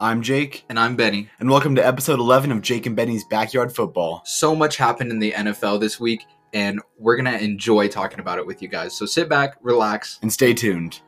[0.00, 1.28] I'm Jake, And I'm Benny.
[1.40, 4.22] and welcome to episode 11 of Jake and Benny's Backyard Football.
[4.24, 8.38] So much happened in the NFL this week, and we're going to enjoy talking about
[8.38, 8.96] it with you guys.
[8.96, 10.20] So sit back, relax.
[10.22, 11.00] And stay tuned.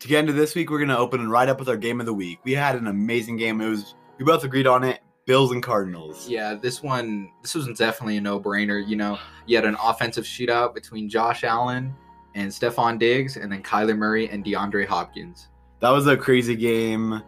[0.00, 2.04] To get into this week, we're going to open right up with our game of
[2.04, 2.40] the week.
[2.44, 3.62] We had an amazing game.
[3.62, 5.00] It was we both agreed on it.
[5.24, 6.28] Bills and Cardinals.
[6.28, 8.86] Yeah, this one, this was definitely a no brainer.
[8.86, 11.92] You know, you had an offensive shootout between Josh Allen
[12.34, 15.48] and Stefon Diggs, and then Kyler Murray and DeAndre Hopkins.
[15.80, 17.22] That was a crazy game.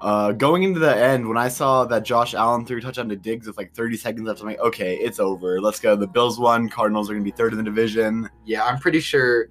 [0.00, 3.16] Uh, going into the end, when I saw that Josh Allen threw a touchdown to
[3.16, 5.60] Diggs with like 30 seconds left, I'm like, okay, it's over.
[5.60, 5.96] Let's go.
[5.96, 6.68] The Bills won.
[6.68, 8.30] Cardinals are going to be third in the division.
[8.44, 9.48] Yeah, I'm pretty sure.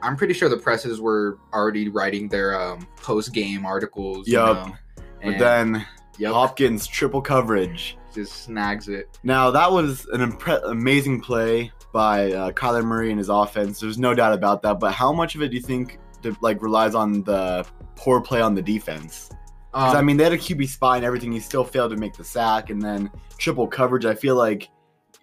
[0.00, 4.28] I'm pretty sure the presses were already writing their um, post game articles.
[4.28, 4.66] Yup.
[4.66, 5.86] You know, But then
[6.18, 7.96] yep, Hopkins triple coverage.
[8.14, 9.18] just snags it.
[9.24, 13.80] Now that was an impre- amazing play by uh, Kyler Murray and his offense.
[13.80, 14.78] There's no doubt about that.
[14.78, 15.98] But how much of it do you think
[16.40, 19.30] like relies on the poor play on the defense?
[19.72, 21.30] 'Cause, I Um, mean, they had a QB spy and everything.
[21.32, 24.04] He still failed to make the sack, and then triple coverage.
[24.06, 24.68] I feel like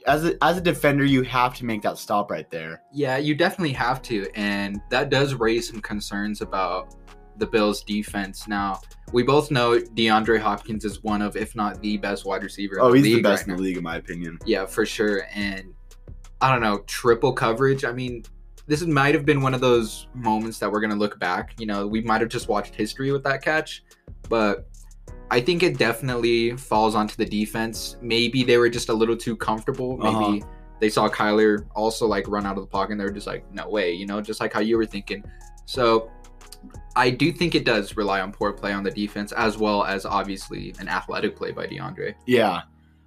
[0.07, 2.81] as a, as a defender, you have to make that stop right there.
[2.93, 6.93] Yeah, you definitely have to, and that does raise some concerns about
[7.37, 8.47] the Bills' defense.
[8.47, 8.79] Now,
[9.11, 12.79] we both know DeAndre Hopkins is one of, if not the best wide receiver.
[12.79, 14.37] Oh, he's the the best right in the league, in my opinion.
[14.45, 15.23] Yeah, for sure.
[15.33, 15.73] And
[16.39, 17.83] I don't know, triple coverage.
[17.83, 18.23] I mean,
[18.67, 21.53] this might have been one of those moments that we're gonna look back.
[21.59, 23.83] You know, we might have just watched history with that catch,
[24.29, 24.67] but
[25.31, 27.97] I think it definitely falls onto the defense.
[28.01, 29.97] Maybe they were just a little too comfortable.
[29.97, 30.47] Maybe Uh-huh.
[30.79, 33.43] they saw Kyler also like run out of the pocket and they were just like,
[33.51, 35.23] no way, you know, just like how you were thinking.
[35.65, 36.11] So
[36.95, 40.05] I do think it does rely on poor play on the defense as well as
[40.05, 42.13] obviously an athletic play by DeAndre.
[42.27, 42.61] Yeah.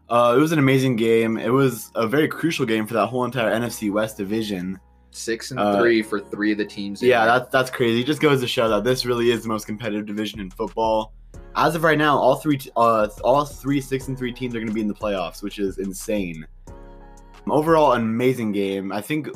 [0.09, 1.37] Uh, it was an amazing game.
[1.37, 4.79] It was a very crucial game for that whole entire NFC West division.
[5.19, 7.03] Six and Uh, three for three of the teams.
[7.03, 8.01] Yeah, that's that's crazy.
[8.01, 11.13] It just goes to show that this really is the most competitive division in football.
[11.57, 14.69] As of right now, all three uh, all three six and three teams are going
[14.69, 16.47] to be in the playoffs, which is insane.
[17.49, 18.93] Overall, an amazing game.
[18.93, 19.29] I think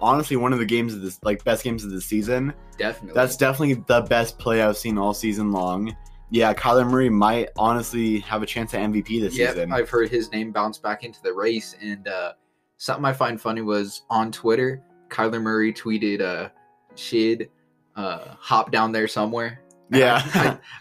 [0.00, 2.52] honestly one of the games of this like best games of the season.
[2.78, 3.14] definitely.
[3.14, 5.94] That's definitely the best play I've seen all season long.
[6.30, 9.72] Yeah, Kyler Murray might honestly have a chance at MVP this Yep, season.
[9.72, 11.74] I've heard his name bounce back into the race.
[11.82, 12.32] And uh,
[12.76, 16.48] something I find funny was on Twitter, Kyler Murray tweeted, uh,
[16.94, 17.50] "Shid,
[17.96, 20.22] uh, hop down there somewhere." And Yeah.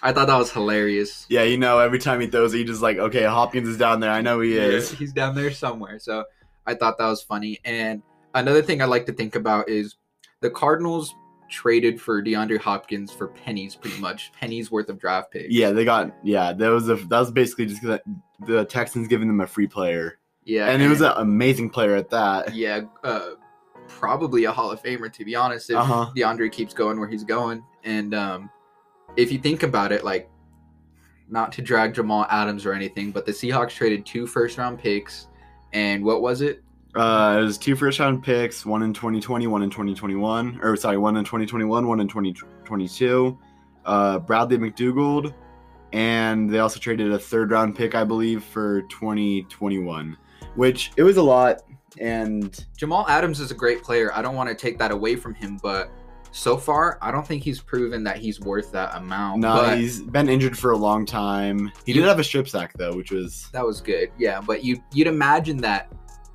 [0.01, 1.25] I, I, thought that was hilarious.
[1.29, 4.00] yeah, you know, every time he throws it, he just like, okay, Hopkins is down
[4.01, 4.12] there.
[4.12, 4.91] I know he is.
[4.91, 5.97] he's down there somewhere.
[5.97, 6.25] So
[6.68, 7.59] I thought that was funny.
[7.66, 8.03] And
[8.35, 9.95] another thing I like to think about is
[10.41, 11.16] the Cardinals
[11.50, 15.51] traded for DeAndre Hopkins for pennies, pretty much pennies worth of draft picks.
[15.51, 16.53] Yeah, they got yeah.
[16.53, 20.68] That was a that was basically just the Texans giving them a free player, yeah,
[20.68, 22.56] and it was an amazing player at that.
[22.56, 23.31] yeah, uh,
[23.89, 25.69] probably a Hall of Famer to be honest.
[25.69, 26.11] If Uh-huh.
[26.16, 28.50] DeAndre keeps going where he's going, and um,
[29.17, 30.29] if you think about it, like
[31.29, 35.27] not to drag Jamal Adams or anything, but the Seahawks traded two first round picks,
[35.73, 36.63] and what was it?
[36.95, 40.97] Uh, it was two first round picks, one in 2020, one in 2021, or sorry,
[40.97, 43.38] one in 2021, one in 2022.
[43.85, 45.33] Uh, Bradley McDougald,
[45.94, 50.17] and they also traded a third round pick, I believe, for 2021,
[50.56, 51.61] which it was a lot.
[52.00, 54.11] And Jamal Adams is a great player.
[54.13, 55.91] I don't want to take that away from him, but
[56.31, 59.41] so far, I don't think he's proven that he's worth that amount.
[59.41, 61.72] no, but he's been injured for a long time.
[61.85, 64.11] He did have a strip sack though, which was that was good.
[64.17, 65.91] Yeah, but you you'd imagine that,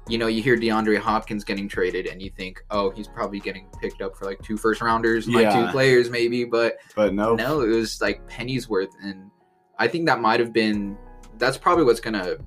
[0.09, 3.69] you know, you hear DeAndre Hopkins getting traded, and you think, oh, he's probably getting
[3.81, 7.35] picked up for like two first rounders, like two players maybe, but but no.
[7.35, 9.31] no, it was like pennies worth, and
[9.79, 10.99] I think that might have been.
[11.39, 12.39] That's probably what's gonna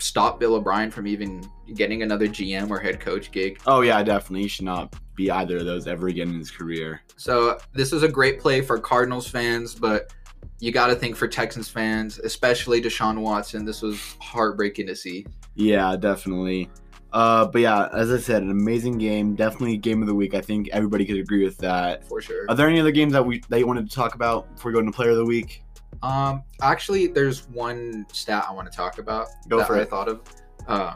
[0.00, 1.42] stop Bill O'Brien from even
[1.74, 3.60] getting another GM or head coach gig.
[3.66, 4.42] Oh yeah, definitely.
[4.42, 7.02] He should not be either of those ever again in his career.
[7.16, 10.12] So this was a great play for Cardinals fans, but
[10.58, 13.64] you got to think for Texans fans, especially Deshaun Watson.
[13.64, 15.26] This was heartbreaking to see.
[15.54, 16.70] Yeah, definitely.
[17.12, 19.34] Uh, but yeah, as I said, an amazing game.
[19.34, 20.34] Definitely game of the week.
[20.34, 22.06] I think everybody could agree with that.
[22.06, 22.46] For sure.
[22.48, 24.74] Are there any other games that we that you wanted to talk about before we
[24.74, 25.62] go into player of the week?
[26.02, 29.90] Um, actually, there's one stat I want to talk about Go that for I it.
[29.90, 30.20] thought of.
[30.66, 30.94] Um,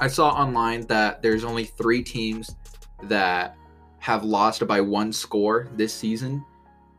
[0.00, 2.54] I saw online that there's only three teams
[3.04, 3.56] that
[3.98, 6.44] have lost by one score this season,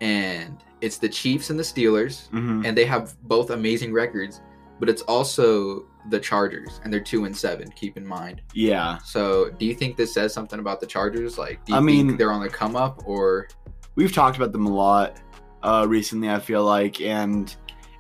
[0.02, 2.66] and it's the Chiefs and the Steelers, Mm-hmm.
[2.66, 4.42] and they have both amazing records.
[4.80, 7.72] But it's also the Chargers, and they're two and seven.
[7.72, 8.44] Keep in mind.
[8.54, 11.38] Yeah, So, do you think this says something about the Chargers?
[11.40, 13.48] Like, do you I think mean- they're on the come up, or
[13.96, 15.18] we've talked about them a lot
[15.64, 16.30] uh, recently.
[16.30, 17.54] I feel like, and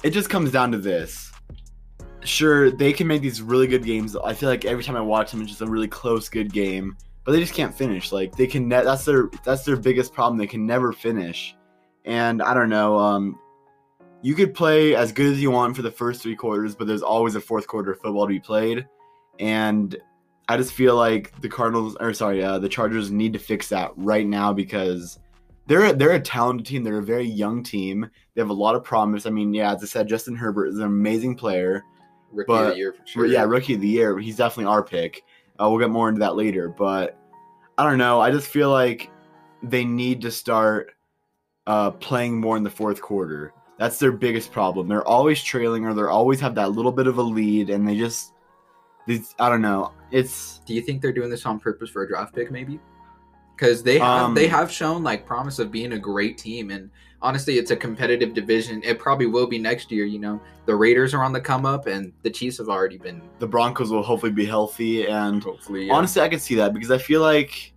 [0.03, 1.31] it just comes down to this.
[2.23, 4.15] Sure, they can make these really good games.
[4.15, 6.97] I feel like every time I watch them, it's just a really close, good game.
[7.23, 8.11] But they just can't finish.
[8.11, 8.67] Like they can.
[8.67, 9.29] Ne- that's their.
[9.43, 10.37] That's their biggest problem.
[10.37, 11.55] They can never finish.
[12.05, 12.97] And I don't know.
[12.97, 13.37] Um,
[14.21, 17.03] you could play as good as you want for the first three quarters, but there's
[17.03, 18.87] always a fourth quarter of football to be played.
[19.39, 19.95] And
[20.49, 23.91] I just feel like the Cardinals, or sorry, uh, the Chargers need to fix that
[23.95, 25.19] right now because
[25.67, 26.83] they're they're a talented team.
[26.83, 28.09] They're a very young team.
[28.33, 29.25] They have a lot of promise.
[29.25, 31.83] I mean, yeah, as I said, Justin Herbert is an amazing player.
[32.31, 33.25] Rookie of But- the year for sure.
[33.25, 34.17] Yeah, rookie of the year.
[34.19, 35.23] He's definitely our pick.
[35.59, 37.17] Uh, we'll get more into that later, but
[37.77, 38.19] I don't know.
[38.19, 39.09] I just feel like
[39.63, 40.91] they need to start
[41.65, 43.53] uh, playing more in the fourth quarter.
[43.77, 44.87] That's their biggest problem.
[44.87, 47.97] They're always trailing, or they always have that little bit of a lead, and they
[47.97, 48.33] just,
[49.05, 49.91] these, I don't know.
[50.11, 52.79] It's Do you think they're doing this on purpose for a draft pick, maybe?
[53.57, 56.91] Because they have Um, they have shown like promise of being a great team, and
[57.21, 58.81] honestly, it's a competitive division.
[58.83, 60.05] It probably will be next year.
[60.05, 63.21] You know, the Raiders are on the come up, and the Chiefs have already been
[63.39, 65.89] the Broncos will hopefully be healthy, and hopefully.
[65.89, 67.73] honestly, I can see that because I feel like,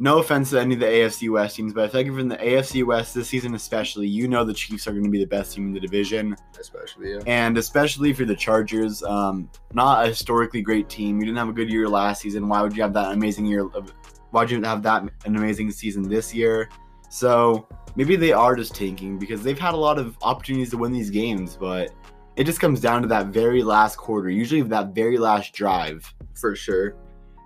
[0.00, 2.36] no offense to any of the AFC West teams, but I feel like from the
[2.36, 5.54] AFC West this season especially, you know the Chiefs are going to be the best
[5.54, 6.36] team in the division.
[6.58, 7.20] especially yeah.
[7.26, 11.18] and especially for the Chargers, um, not a historically great team.
[11.18, 12.48] You didn't have a good year last season.
[12.48, 13.66] Why would you have that amazing year?
[13.74, 13.92] Of,
[14.30, 16.68] why you have that an amazing season this year?
[17.10, 17.66] So
[17.96, 21.10] maybe they are just tanking because they've had a lot of opportunities to win these
[21.10, 21.90] games, but
[22.36, 26.14] it just comes down to that very last quarter, usually that very last drive.
[26.34, 26.94] for sure.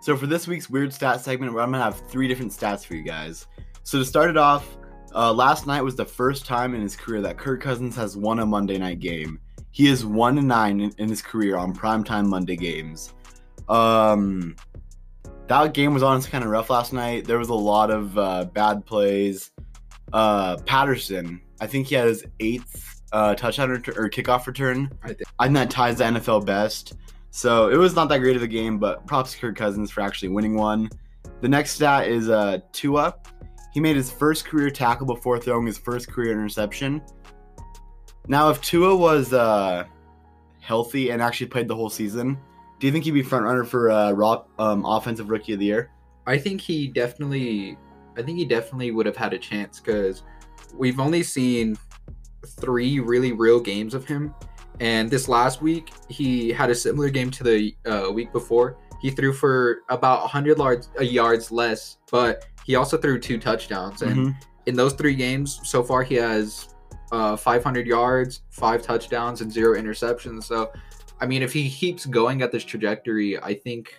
[0.01, 3.03] So for this week's weird stat segment, I'm gonna have three different stats for you
[3.03, 3.47] guys.
[3.85, 4.77] So to start it off,
[5.15, 8.41] uh, last night was the first time in his career that Kirk Cousins has won
[8.41, 9.39] a Monday night game.
[9.71, 13.15] He is one and nine in, in his career on primetime Monday games.
[13.69, 14.57] Um,
[15.61, 17.27] that game was honestly kind of rough last night.
[17.27, 19.51] There was a lot of uh, bad plays.
[20.13, 24.91] Uh, Patterson, I think he had his eighth uh, touchdown ret- or kickoff return.
[25.03, 25.23] I think.
[25.39, 26.95] I think that ties the NFL best.
[27.31, 30.01] So it was not that great of a game, but props to Kirk Cousins for
[30.01, 30.89] actually winning one.
[31.41, 33.15] The next stat is uh, Tua.
[33.73, 37.03] He made his first career tackle before throwing his first career interception.
[38.29, 39.85] Now, if Tua was uh,
[40.61, 42.39] healthy and actually played the whole season,
[42.83, 45.67] do you think he'd be front runner for uh, raw, um, offensive rookie of the
[45.67, 45.89] year?
[46.27, 47.79] I think he definitely,
[48.19, 50.25] I think he definitely would have had a chance because
[50.75, 51.79] we've only seen
[52.45, 54.35] three really real games of him,
[54.81, 58.77] and this last week he had a similar game to the uh, week before.
[59.01, 64.03] He threw for about 100 yards, uh, yards less, but he also threw two touchdowns.
[64.03, 64.37] And Mhm.
[64.67, 66.69] in those three games so far, he has
[67.13, 70.45] uh, 500 yards, five touchdowns, and zero interceptions.
[70.45, 70.73] So,
[71.23, 73.95] I mean, if he keeps going at this trajectory, I think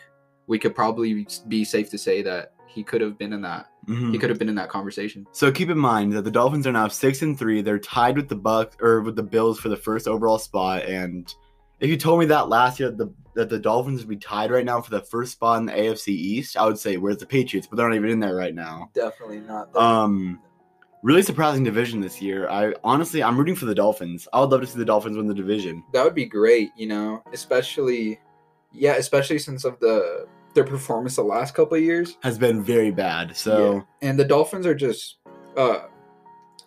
[0.47, 3.67] we could probably be safe to say that he could have been in that.
[3.87, 4.11] Mhm.
[4.11, 5.25] He could have been in that conversation.
[5.31, 7.61] So keep in mind that the Dolphins are now six and three.
[7.61, 10.83] They're tied with the Buck or with the Bills for the first overall spot.
[10.83, 11.33] And
[11.79, 14.51] if you told me that last year that the that the Dolphins would be tied
[14.51, 17.25] right now for the first spot in the AFC East, I would say where's the
[17.25, 18.91] Patriots, but they're not even in there right now.
[18.93, 19.75] Definitely not.
[19.75, 20.39] Um,
[21.03, 22.50] really surprising division this year.
[22.50, 24.27] I honestly I'm rooting for the Dolphins.
[24.33, 25.83] I would love to see the Dolphins win the division.
[25.94, 28.19] that would be great, you know, especially,
[28.71, 32.17] yeah, especially since of the their performance the last couple of years.
[32.23, 33.35] Has been very bad.
[33.35, 34.07] So Yeah.
[34.09, 35.17] and the Dolphins are just,
[35.57, 35.88] uh,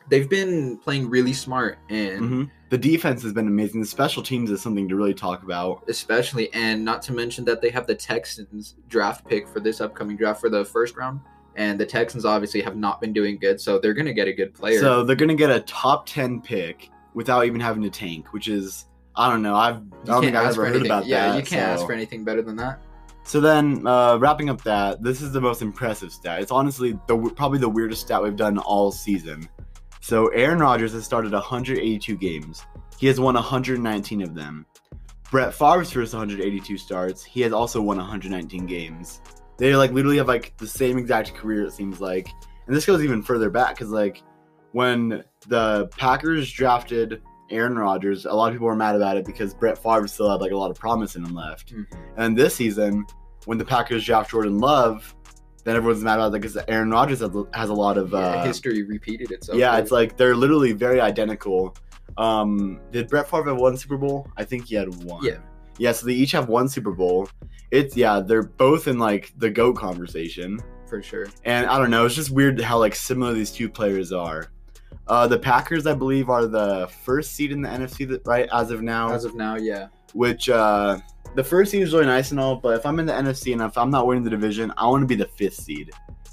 [0.09, 2.21] they've been playing really smart and.
[2.21, 2.51] mhm.
[2.71, 3.81] the defense has been amazing.
[3.81, 5.85] The special teams is something to really talk about.
[5.89, 10.17] especially and not to mention that they have the Texans draft pick for this upcoming
[10.17, 11.21] draft for the first round
[11.57, 14.33] and the Texans obviously have not been doing good so they're going to get a
[14.33, 14.79] good player.
[14.79, 18.87] So they're gonna get a top ten pick without even having to tank, which is
[19.17, 19.57] I don't know.
[19.57, 20.87] I've I don't think I've ever heard anything.
[20.91, 21.39] about yeah, that.
[21.39, 22.83] you can't ask for anything better than that.
[23.25, 26.41] So then, uh, wrapping up that, this is the most impressive stat.
[26.41, 29.49] It's honestly the probably the weirdest stat we've done all season.
[30.01, 32.65] So Aaron Rodgers has started 182 games.
[32.99, 34.65] He has won 119 of them.
[35.31, 37.25] Brett Favre's first 182 starts.
[37.25, 39.21] He has also won 119 games.
[39.59, 41.65] They like literally have like the same exact career.
[41.65, 42.29] It seems like,
[42.67, 44.23] and this goes even further back because like
[44.73, 49.55] when the Packers drafted Aaron Rodgers, a lot of people were mad about it because
[49.55, 51.73] Brett Favre still had like a lot of promise in him left.
[52.17, 53.07] And this season,
[53.47, 55.15] when the Packers draft Jordan Love,
[55.65, 58.11] then everyone's mad about it because Aaron Rodgers has, has a lot of.
[58.13, 59.57] Yeah, Uh, history repeated itself.
[59.59, 61.75] yeah, it's like they're literally very identical.
[62.19, 64.29] Um, did Brett Favre have one Super Bowl?
[64.37, 65.25] I think he had one.
[65.25, 65.39] Yeah.
[65.79, 67.29] Yeah, so they each have one Super Bowl.
[67.71, 70.61] It's yeah, they're both in like the GOAT conversation.
[70.89, 71.27] for sure.
[71.45, 74.51] And I don't know, it's just weird how like similar these two players are.
[75.09, 78.49] Uh, the Packers, I believe, are the first seed in the NFC, that, right?
[78.53, 79.89] As of now, As of now, yeah.
[80.15, 80.99] which uh,
[81.35, 83.63] the first seed is really nice and all, but if I'm in the NFC and
[83.63, 85.91] if I'm not winning the division, I want to be the fifth seed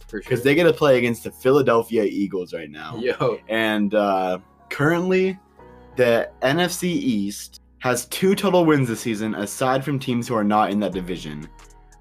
[0.08, 0.20] For sure.
[0.22, 2.96] because they get to play against the Philadelphia Eagles right now.
[2.98, 5.38] Yo, And uh, currently,
[5.96, 10.72] the NFC East has two total wins this season, aside from teams who are not
[10.72, 11.50] in that division.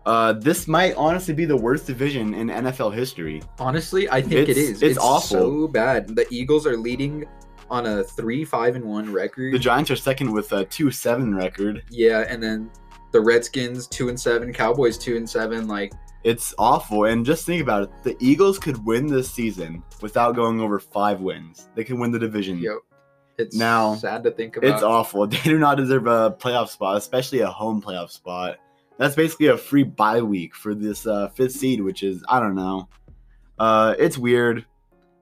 [0.07, 3.43] Uh, this might honestly be the worst division in NFL history.
[3.59, 4.83] honestly, I think it It's- is.
[4.83, 5.39] it's awful.
[5.41, 6.15] so bad.
[6.15, 7.25] The Eagles are leading
[7.69, 9.53] on a three five and one record.
[9.55, 11.83] The Giants are second with a two seven record.
[11.91, 12.71] yeah, and then
[13.11, 15.67] the Redskins two and seven, Cowboys two and seven.
[15.67, 15.93] Like
[16.25, 17.07] It's awful.
[17.07, 21.21] And just think about it: the Eagles could win this season without going over five
[21.21, 21.69] wins.
[21.75, 22.59] They can win the division.
[22.59, 22.79] yo,
[23.39, 24.71] it's Now, sad to think about.
[24.71, 25.27] It's awful.
[25.33, 28.59] They do not deserve a playoff spot, especially a home playoff spot.
[28.99, 32.55] That's basically a free bye week for this uh, fifth seed, which is I don't
[32.55, 32.89] know.
[33.59, 34.65] Uh, it's weird.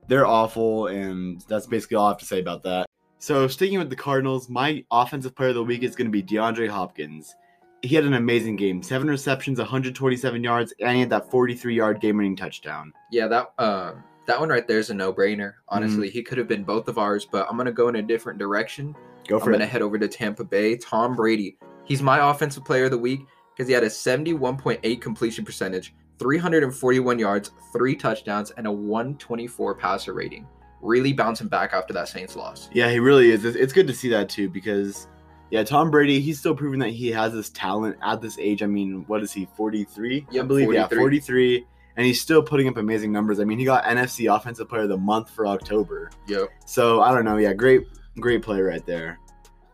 [0.09, 2.87] They're awful, and that's basically all I have to say about that.
[3.19, 6.23] So sticking with the Cardinals, my offensive player of the week is going to be
[6.23, 7.35] DeAndre Hopkins.
[7.83, 12.37] He had an amazing game: seven receptions, 127 yards, and he had that 43-yard game-winning
[12.37, 12.93] touchdown.
[13.11, 15.55] Yeah, that um that one right there is a no brainer.
[15.69, 16.13] Honestly, Mm-hmm.
[16.13, 18.95] he could have been both of ours, but I'm gonna go in a different direction.
[19.29, 20.77] Go for I'm gonna head over to Tampa Bay.
[20.77, 21.57] Tom Brady.
[21.85, 23.21] He's my offensive player of the week
[23.57, 30.13] because he had a 71.8 completion percentage, 341 yards, three touchdowns, and a 124 passer
[30.13, 30.47] rating.
[30.81, 32.71] Really bouncing back after that Saints loss.
[32.73, 33.45] Yeah, he really is.
[33.45, 35.09] It's- good to see that too because,
[35.51, 38.63] yeah, Tom Brady, he's still proving that he has this talent at this age.
[38.63, 40.27] I mean, what is he, 43?
[40.31, 41.67] I Yep, believe, yeah, 43.
[41.95, 41.95] 43.
[41.97, 43.41] And he's still putting up amazing numbers.
[43.41, 46.11] I mean, he got NFC Offensive Player of the Month for October.
[46.27, 46.49] Yep.
[46.67, 47.37] So, I don't know.
[47.37, 47.87] Yeah, great,
[48.19, 49.19] great player right there.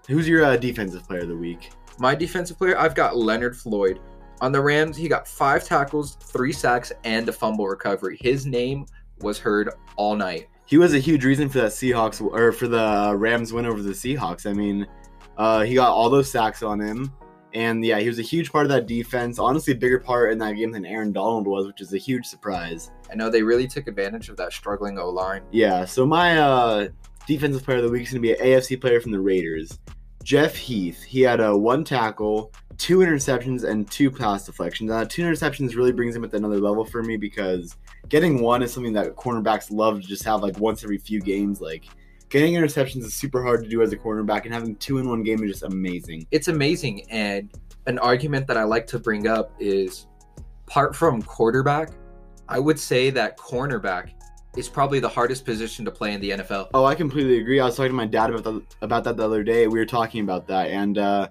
[0.08, 1.70] Who's your uh, Defensive Player of the Week?
[1.99, 4.00] My defensive player, I've got Leonard Floyd.
[4.42, 8.18] On the Rams, he got five tackles, three sacks, and a fumble recovery.
[8.20, 8.87] His name
[9.20, 10.49] was heard all night.
[10.66, 13.92] He was a huge reason for that Seahawks, or for the Rams win over the
[13.92, 14.49] Seahawks.
[14.49, 14.87] I mean,
[15.38, 17.12] uh, he got all those sacks on him.
[17.56, 19.38] And yeah, he was a huge part of that defense.
[19.38, 22.26] Honestly, a bigger part in that game than Aaron Donald was, which is a huge
[22.26, 22.90] surprise.
[23.10, 25.40] I know they really took advantage of that struggling O line.
[25.52, 26.88] Yeah, so my uh,
[27.26, 29.78] defensive player of the week is going to be an AFC player from the Raiders.
[30.22, 31.02] Jeff Heath.
[31.02, 34.90] He had a one tackle, two interceptions, and two pass deflections.
[34.90, 37.75] Uh, two interceptions really brings him at another level for me because
[38.10, 41.62] getting one is something that cornerbacks love to just have like once every few games.
[41.62, 41.86] Like
[42.28, 45.23] getting interceptions is super hard to do as a cornerback, and having two in one
[45.23, 46.26] game is just amazing.
[46.30, 47.11] It's amazing.
[47.11, 47.50] And
[47.87, 50.06] an argument that I like to bring up is
[50.66, 51.90] apart from quarterback,
[52.49, 54.11] I would say that cornerback
[54.56, 56.68] is probably the hardest position to play in the NFL.
[56.75, 57.61] Oh, I completely agree.
[57.61, 59.66] I was talking to my dad about that, about that the other day.
[59.66, 61.28] We were talking about that, and uh,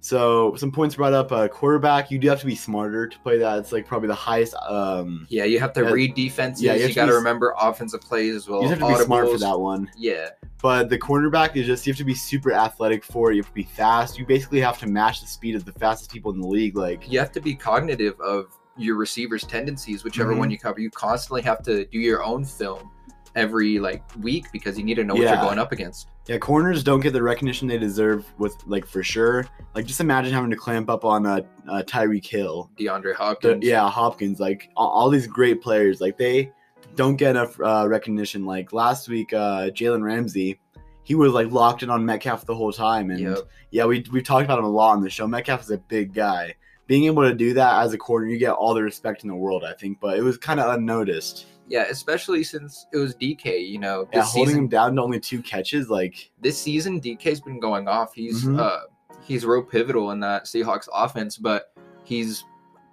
[0.00, 1.32] so some points brought up.
[1.32, 3.58] Uh, quarterback, you do have to be smarter to play that.
[3.58, 4.54] It's like probably the highest.
[4.68, 5.90] Um, Yeah, you have to Yeah.
[5.90, 6.62] read defenses.
[6.62, 8.62] Yeah, you you, got to be- remember offensive plays as well.
[8.62, 9.90] you have to be smart for that one.
[9.96, 10.28] Yeah,
[10.62, 13.36] But the cornerback is just you have to be super athletic for it.
[13.36, 14.18] You have to be fast.
[14.18, 16.76] You basically have to match the speed of the fastest people in the league.
[16.76, 20.38] Like you have to be cognitive of your receiver's tendencies, whichever Mhm.
[20.38, 20.78] one you cover.
[20.80, 22.90] You constantly have to do your own film
[23.34, 25.34] every like week because you need to know what Yeah.
[25.34, 26.08] you're going up against.
[26.26, 29.46] yeah, corners don't get the recognition they deserve with like for sure.
[29.74, 32.70] Like just imagine having to clamp up on uh, uh, Tyreek Hill.
[32.78, 33.64] DeAndre The- Hopkins.
[33.64, 36.52] yeah, Hopkins, like all, all these great players, like they
[36.96, 38.44] don't get enough uh, recognition.
[38.44, 40.58] Like last week, uh, Jalen Ramsey,
[41.04, 43.38] he was like locked in on Metcalf the whole time, and Yep.
[43.70, 45.26] yeah, we we talked about him a lot on the show.
[45.26, 46.54] Metcalf is a big guy.
[46.86, 49.36] Being able to do that as a corner, you get all the respect in the
[49.36, 50.00] world, I think.
[50.00, 51.44] But it was kind of unnoticed.
[51.68, 53.58] Yeah, especially since it was DK.
[53.66, 57.40] You know, Yeah, holding season, him down to only two catches, like this season DK's
[57.40, 58.14] been going off.
[58.14, 58.58] He's Mhm.
[58.58, 58.80] uh
[59.22, 61.72] he's real pivotal in that Seahawks offense, but
[62.04, 62.44] he's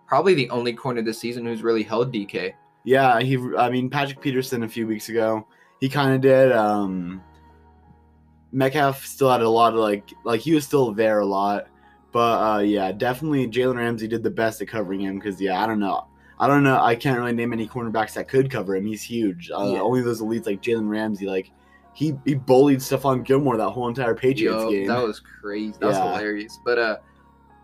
[0.08, 2.54] probably the only corner this season who's really held DK.
[2.84, 3.38] yeah, he.
[3.58, 5.48] I mean, Patrick Peterson a few weeks ago,
[5.80, 6.52] he kind of did.
[6.52, 7.22] Um,
[8.52, 11.68] Metcalf still had a lot of like, like he was still there a lot,
[12.12, 12.20] but
[12.58, 15.80] uh, yeah, definitely Jalen Ramsey did the best at covering him because yeah, I don't
[15.80, 16.08] know.
[16.40, 16.82] I don't know.
[16.82, 18.86] I can't really name any cornerbacks that could cover him.
[18.86, 19.50] He's huge.
[19.52, 19.82] Uh, Yeah.
[19.82, 21.28] Only those elites like Jalen Ramsey.
[21.28, 21.52] Like
[21.94, 24.88] he he bullied Stephon Gilmore that whole entire Patriots Yo, game.
[24.88, 25.76] that was crazy.
[25.80, 26.60] That was hilarious.
[26.66, 26.98] But uh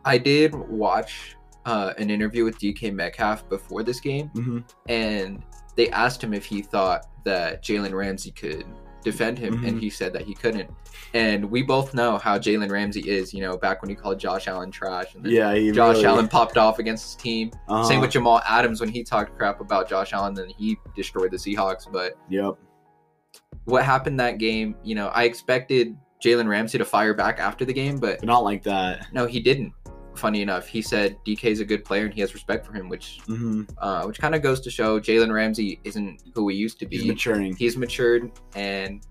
[0.05, 1.35] I did watch
[1.65, 5.43] uh an interview with DK Metcalf before this game hmm and
[5.75, 8.65] they asked him if he thought that Jalen Ramsey could
[9.03, 9.67] defend him, Mhm.
[9.67, 10.69] and he said that he couldn't.
[11.13, 13.33] And we both know how Jalen Ramsey is.
[13.33, 16.27] You know, back when he called Josh Allen trash, and then Yeah, Josh really- Allen
[16.27, 17.51] popped off against his team.
[17.67, 17.83] uh-huh.
[17.83, 21.37] Same with Jamal Adams when he talked crap about Josh Allen, then he destroyed the
[21.37, 21.91] Seahawks.
[21.91, 22.53] But Yep.
[23.65, 24.75] what happened that game?
[24.83, 28.63] You know, I expected Jalen Ramsey to fire back after the game, But not like
[28.63, 29.07] that.
[29.11, 29.73] no, he didn't.
[30.21, 32.89] Funny enough, he said DK is a good player and he has respect for him,
[32.89, 36.77] which hmm uh, which kind of goes to show Jalen Ramsey isn't who he used
[36.81, 36.97] to be.
[36.97, 37.55] He's maturing.
[37.55, 39.01] He's matured, and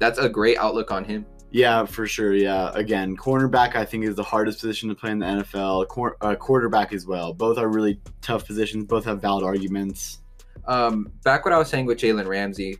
[0.00, 1.24] that's a great outlook on him.
[1.52, 2.34] Yeah, for sure.
[2.34, 5.86] Yeah, again, cornerback I think is the hardest position to play in the NFL.
[5.86, 7.32] Quar- uh, quarterback as well.
[7.32, 8.84] Both are really tough positions.
[8.86, 10.18] Both have valid arguments.
[10.66, 12.78] Um, back what I was saying with Jalen Ramsey,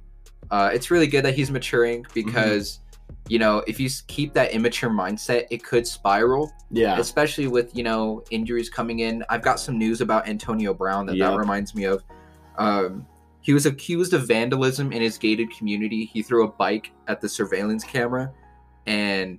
[0.51, 2.81] uh, it's really good that he's maturing because
[3.29, 7.83] you know if you keep that immature mindset, it could spiral, Yeah, especially with you
[7.85, 9.25] know injuries coming in.
[9.29, 11.31] I've got some news about Antonio Brown that Yep.
[11.33, 12.03] that reminds me of.
[12.57, 13.07] Um,
[13.41, 16.05] He was accused of vandalism in his gated community.
[16.05, 18.31] He threw a bike at the surveillance camera,
[18.87, 19.39] and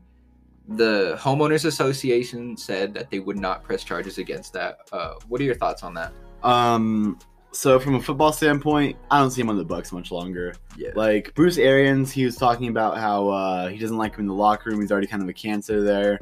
[0.67, 4.77] the homeowners association said that they would not press charges against that.
[4.91, 6.11] Uh, what are your thoughts on that?
[6.43, 7.19] Um,
[7.51, 10.53] so from a football standpoint, I don't see him on the Bucs much longer.
[10.77, 10.91] Yeah.
[10.96, 14.34] Like Bruce Arians, he was talking about how uh, he doesn't like him in the
[14.34, 14.82] locker room.
[14.82, 16.20] He's already kind of a cancer there,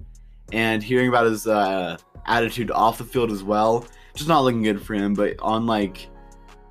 [0.54, 4.82] and hearing about his uh, attitude off the field as well, just not looking good
[4.82, 5.14] for him.
[5.14, 6.08] But on like,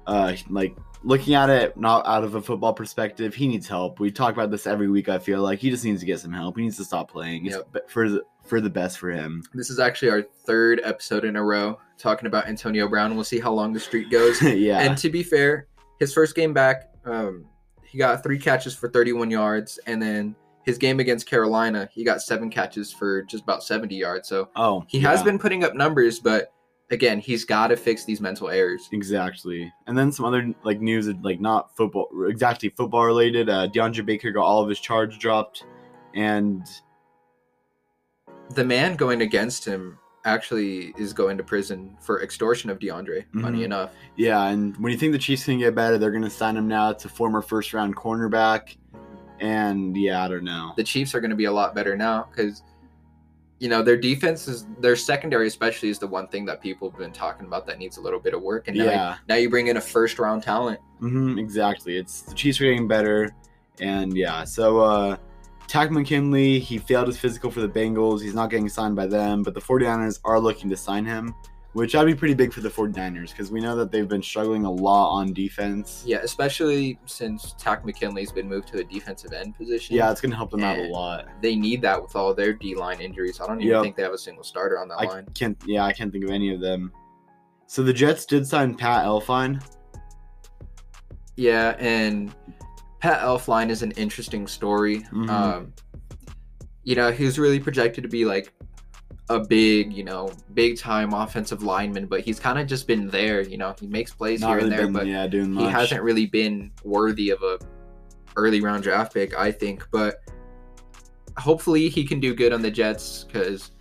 [0.06, 4.00] uh, like looking at it not out of a football perspective, he needs help.
[4.00, 5.08] We talk about this every week.
[5.08, 6.56] I feel like he just needs to get some help.
[6.56, 7.44] He needs to stop playing.
[7.44, 7.90] Yep.
[7.90, 9.42] for the for the best for him.
[9.54, 13.14] This is actually our third episode in a row talking about Antonio Brown.
[13.14, 14.40] We'll see how long the streak goes.
[14.42, 14.80] yeah.
[14.80, 15.66] And to be fair,
[15.98, 17.44] his first game back, um,
[17.84, 20.34] he got three catches for 31 yards, and then
[20.64, 24.28] his game against Carolina, he got seven catches for just about 70 yards.
[24.28, 26.52] So oh, he has been putting up numbers, but
[26.90, 28.88] again, he's got to fix these mental errors.
[28.92, 29.72] Exactly.
[29.86, 33.48] And then some other like news like not football exactly football related.
[33.48, 35.64] Uh DeAndre Baker got all of his charge dropped
[36.14, 36.66] and
[38.50, 43.24] The man going against him actually is going to prison for extortion of DeAndre.
[43.40, 43.64] Funny Mhm.
[43.64, 46.66] enough, yeah, and when you think the Chiefs can get better, they're gonna sign him
[46.66, 48.76] now It's a former first round cornerback.
[49.38, 50.72] And yeah, I don't know.
[50.76, 52.62] the Chiefs are going to be a lot better now because
[53.58, 56.98] you know their defense is their secondary especially is the one thing that people have
[56.98, 59.16] been talking about that needs a little bit of work and now, Yeah.
[59.28, 61.96] now you bring in a first round talent hmm exactly.
[61.98, 63.30] It's the Chiefs are getting better,
[63.80, 64.44] and yeah.
[64.44, 65.16] So uh
[65.68, 68.22] Takk McKinley, he failed his physical for the Bengals.
[68.22, 71.34] He's not getting signed by them, but the 49ers are looking to sign him,
[71.72, 74.64] which I'd be pretty big for the 49ers because we know that they've been struggling
[74.64, 76.02] a lot on defense.
[76.06, 80.36] yeah especially since Takk McKinley's been moved to a defensive end position Yeah, it's gonna
[80.36, 81.26] help them out a lot.
[81.42, 83.82] they need that with all their D line injuries I don't even Yep.
[83.82, 85.56] think they have a single starter on that I line can't.
[85.66, 86.92] Yeah, I can't think of any of them.
[87.66, 89.60] So the Jets did sign Pat Elflein.
[91.36, 92.32] yeah and
[93.06, 95.30] Pat Elflein is an interesting story Mhm.
[95.30, 95.72] um
[96.82, 98.52] you know he was really projected to be like
[99.28, 103.40] a big, you know, big time offensive lineman, but he's kind of just been there.
[103.42, 105.64] You know, he makes plays Not here really and there, been, but yeah, doing he
[105.64, 105.72] much.
[105.72, 107.58] hasn't really been worthy of a
[108.36, 109.84] early round draft pick, I think.
[109.90, 110.20] But
[111.36, 113.72] hopefully he can do good on the Jets because,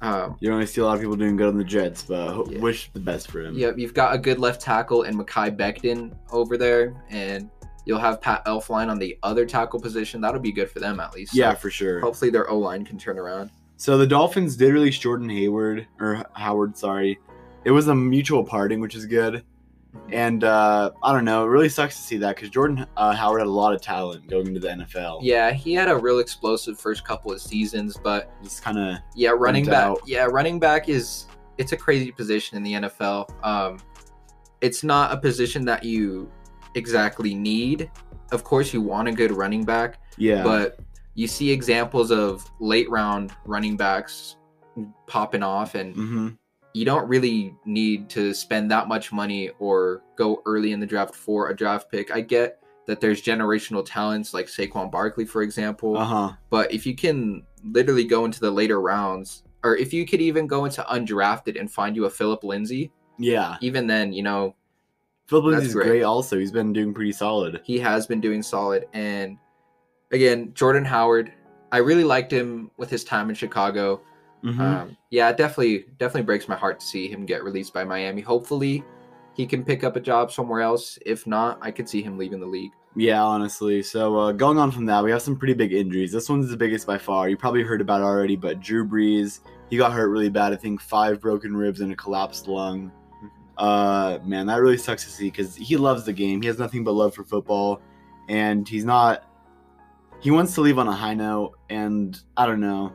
[0.00, 2.60] um, You don't see a lot of people doing good on the Jets, but Yeah.
[2.60, 3.56] wish the best for him.
[3.58, 7.50] yeah, you've got a good left tackle in Mekhi Becton over there, and
[7.84, 10.20] you'll have Pat Elflein on the other tackle position.
[10.20, 11.32] That'll be good for them at least.
[11.32, 12.00] So Yeah, for sure.
[12.00, 13.50] hopefully their O line can turn around.
[13.76, 17.18] So the Dolphins did release Jordan Hayward or Howard, sorry.
[17.64, 19.42] It was a mutual parting, which is good.
[20.10, 23.40] And uh, I don't know, it really sucks to see that because Jordan uh, Howard
[23.40, 25.20] had a lot of talent going into the NFL.
[25.22, 29.30] Yeah, he had a real explosive first couple of seasons, but just kind of Yeah,
[29.30, 29.74] running back.
[29.84, 30.00] out.
[30.06, 31.26] Yeah, running back is
[31.58, 33.28] it's a crazy position in the NFL.
[33.44, 33.78] Um,
[34.60, 36.30] it's not a position that you
[36.74, 37.90] exactly need.
[38.32, 40.78] Of course, you want a good running back, yeah, but
[41.14, 44.36] you see examples of late round running backs
[45.06, 46.28] popping off, and hmm
[46.76, 51.14] you don't really need to spend that much money or go early in the draft
[51.14, 52.10] for a draft pick.
[52.10, 55.96] I get that there's generational talents like Saquon Barkley, for example.
[55.96, 60.04] uh huh, But if you can literally go into the later rounds, or if you
[60.04, 63.56] could even go into undrafted and find you a Philip Lindsay, yeah.
[63.60, 64.56] even then, you know,
[65.26, 65.86] Philip Lindsay's great.
[65.86, 66.02] great.
[66.02, 67.60] Also, he's been doing pretty solid.
[67.64, 68.86] he has been doing solid.
[68.92, 69.38] And
[70.12, 71.32] again, Jordan Howard,
[71.72, 74.00] I really liked him with his time in Chicago.
[74.44, 74.60] Mhm.
[74.60, 78.20] Um, yeah, it definitely, definitely breaks my heart to see him get released by Miami.
[78.20, 78.84] Hopefully,
[79.34, 80.98] he can pick up a job somewhere else.
[81.06, 82.72] If not, I could see him leaving the league.
[82.94, 83.82] Yeah, honestly.
[83.82, 86.12] So uh, going on from that, we have some pretty big injuries.
[86.12, 87.28] This one's the biggest by far.
[87.28, 90.52] You probably heard about it already, but Drew Brees, he got hurt really bad.
[90.52, 92.92] I think five broken ribs and a collapsed lung.
[93.56, 96.40] Uh, man, that really sucks to see because he loves the game.
[96.42, 97.80] He has nothing but love for football,
[98.28, 99.24] and he's not.
[100.20, 102.92] He wants to leave on a high note, and I don't know.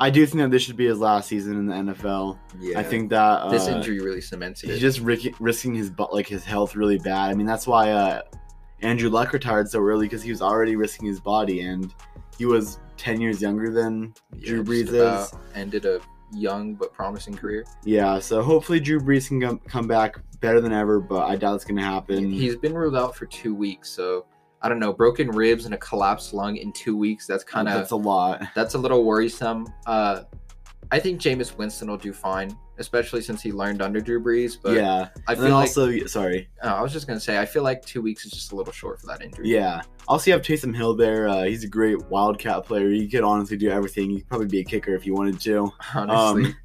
[0.00, 2.38] I do think that this should be his last season in the NFL.
[2.60, 4.80] Yeah, I think that uh, this injury really cemented he's it.
[4.80, 7.30] just risk- risking his like his health really bad.
[7.30, 8.22] I mean, that's why uh,
[8.80, 11.92] Andrew Luck retired so early because he was already risking his body, and
[12.38, 15.32] he was ten years younger than Drew just Brees is.
[15.56, 16.00] ended a
[16.32, 17.64] young but promising career.
[17.84, 18.18] Yeah.
[18.18, 21.82] So hopefully Drew Brees can come, back better than ever, but I doubt it's gonna
[21.82, 22.30] happen.
[22.30, 24.26] He's been ruled out for two weeks, so
[24.62, 24.92] I don't know.
[24.92, 27.26] Broken ribs and a collapsed lung in two weeks.
[27.26, 28.42] That's kind of that's a lot.
[28.54, 29.72] that's a little worrisome.
[29.86, 30.22] Uh,
[30.90, 34.56] I think Jameis Winston will do fine, especially since he learned under Drew Brees.
[34.62, 35.08] But yeah.
[35.26, 36.48] I And feel like also, sorry.
[36.62, 38.72] uh, I was just gonna say I feel like two weeks is just a little
[38.72, 39.48] short for that injury.
[39.48, 39.82] Yeah.
[40.06, 41.28] Also, you have Taysom Hill there.
[41.28, 42.88] Uh, he's a great Wildcat player.
[42.90, 44.10] He could honestly do everything.
[44.10, 45.70] He could probably be a kicker if he wanted to.
[45.94, 46.44] honestly.
[46.46, 46.56] Um,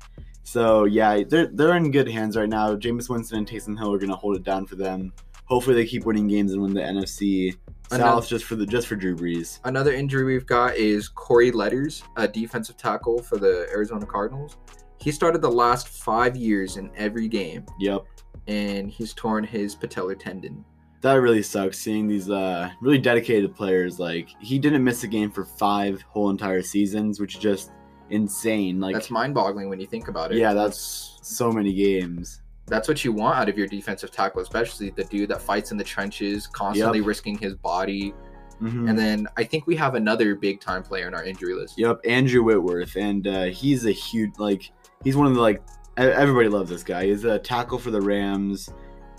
[0.44, 2.76] so yeah, they're they're in good hands right now.
[2.76, 5.12] Jameis Winston and Taysom Hill are gonna hold it down for them.
[5.46, 7.56] hopefully they keep winning games and win the NFC
[7.92, 9.60] Another- South just for the just for Drew Brees.
[9.66, 14.58] Another injury we've got is Corey Peters, a defensive tackle for the Arizona Cardinals.
[15.04, 18.06] He started the last five years in every game, Yep.
[18.48, 20.64] and he's torn his patellar tendon.
[21.02, 25.30] That really sucks seeing these uh really dedicated players like he didn't miss a game
[25.30, 27.72] for 5 whole entire seasons, which is just
[28.10, 28.80] insane.
[28.80, 30.38] Like That's mind-boggling when you think about it.
[30.38, 32.40] yeah, that's so many games.
[32.68, 35.78] that's what you want out of your defensive tackle, especially the dude that fights in
[35.78, 37.08] the trenches, constantly Yep.
[37.08, 38.14] risking his body.
[38.62, 38.90] Mhm.
[38.90, 41.78] And then I think we have another big time player in our injury list.
[41.78, 44.72] Yep, Andrew Whitworth, and uh, he's a huge like
[45.04, 45.62] he's one of the like
[45.98, 47.06] everybody loves this guy.
[47.06, 48.70] He's a tackle for the Rams,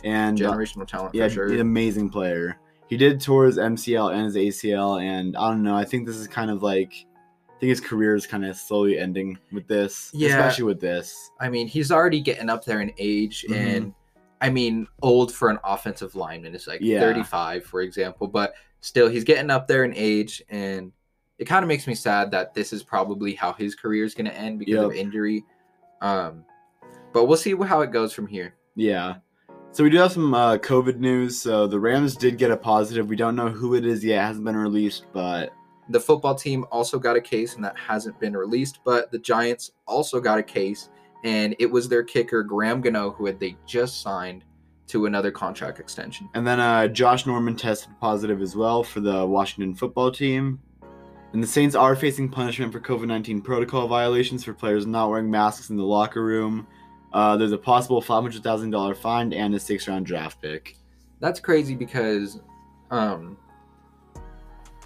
[0.02, 1.44] and uh, Generational talent yeah, sure.
[1.46, 2.58] he's an amazing player.
[2.88, 5.74] He did tour his MCL and his ACL, and I don't know.
[5.76, 6.92] I think this is kind of like
[7.48, 10.30] I think his career is kind of slowly ending with this, Yeah.
[10.30, 11.30] especially with this.
[11.40, 13.54] I mean, he's already getting up there in age, Mhm.
[13.56, 13.94] and
[14.40, 17.00] I mean, old for an offensive lineman is like Yeah.
[17.00, 20.92] 35, for example, but still, he's getting up there in age, and
[21.38, 24.26] it kind of makes me sad that this is probably how his career is going
[24.26, 25.44] to end because of injury.
[26.00, 26.44] Um,
[27.12, 28.54] but we'll see how it goes from here.
[28.76, 29.16] Yeah.
[29.72, 31.40] So we do have some uh, COVID news.
[31.40, 33.08] So the Rams did get a positive.
[33.08, 34.18] We don't know who it is yet.
[34.22, 35.52] It hasn't been released, but
[35.88, 38.80] The football team also got a case, and that hasn't been released.
[38.84, 40.88] But the Giants also got a case,
[41.24, 44.44] and it was their kicker Graham Gano, who had they just signed
[44.86, 46.28] to another contract extension.
[46.34, 50.60] And then uh, Josh Norman tested positive as well for the Washington football team.
[51.34, 55.28] And the Saints are facing punishment for COVID 19 protocol violations for players not wearing
[55.28, 56.64] masks in the locker room.
[57.12, 60.76] Uh, there's a possible $500,000 fine and a six round draft pick.
[61.18, 62.40] That's crazy because
[62.92, 63.36] um,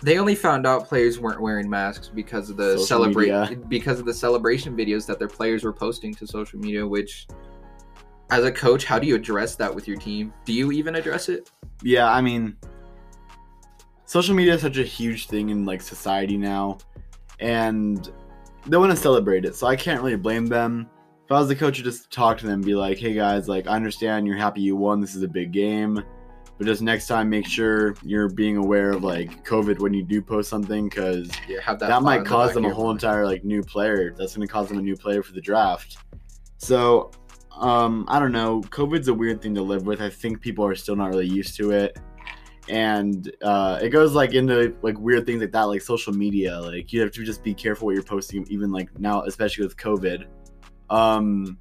[0.02, 4.14] they only found out players weren't wearing masks because of the celebrate because of the
[4.14, 6.87] celebration videos that their players were posting to social media.
[6.87, 7.26] Which,
[8.30, 10.32] as a coach, how do you address that with your team?
[10.46, 11.50] Do you even address it?
[11.82, 12.56] Yeah, I mean,
[14.08, 16.78] social media is such a huge thing in like society now,
[17.40, 18.10] and
[18.66, 19.54] they want to celebrate it.
[19.54, 20.88] So I can't really blame them.
[21.26, 23.48] If I was the coach, I'd just talk to them, and be like, "Hey guys,
[23.48, 25.00] like I understand you're happy you won.
[25.02, 26.02] This is a big game,
[26.56, 30.22] but just next time, make sure you're being aware of like COVID when you do
[30.22, 31.78] post something, because Yeah, that.
[31.78, 34.14] that, might cause them a whole entire like new player.
[34.16, 35.98] That's going to cause them a new player for the draft.
[36.56, 37.10] So,
[37.52, 38.62] um, I don't know.
[38.62, 40.00] COVID's a weird thing to live with.
[40.00, 41.98] I think people are still not really used to it,
[42.68, 46.59] and uh, it goes like into like weird things like that, like social media.
[46.59, 49.76] Like you have to just be careful what you're posting, even like now, especially with
[49.76, 50.26] COVID.
[50.90, 51.59] Um,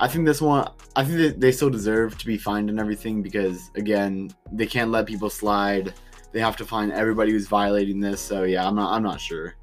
[0.00, 3.22] I think this one, I think that they still deserve to be fined and everything
[3.22, 5.94] because again, they can't let people slide.
[6.32, 8.20] They have to find everybody who's violating this.
[8.20, 9.56] So yeah, I'm not, I'm not sure.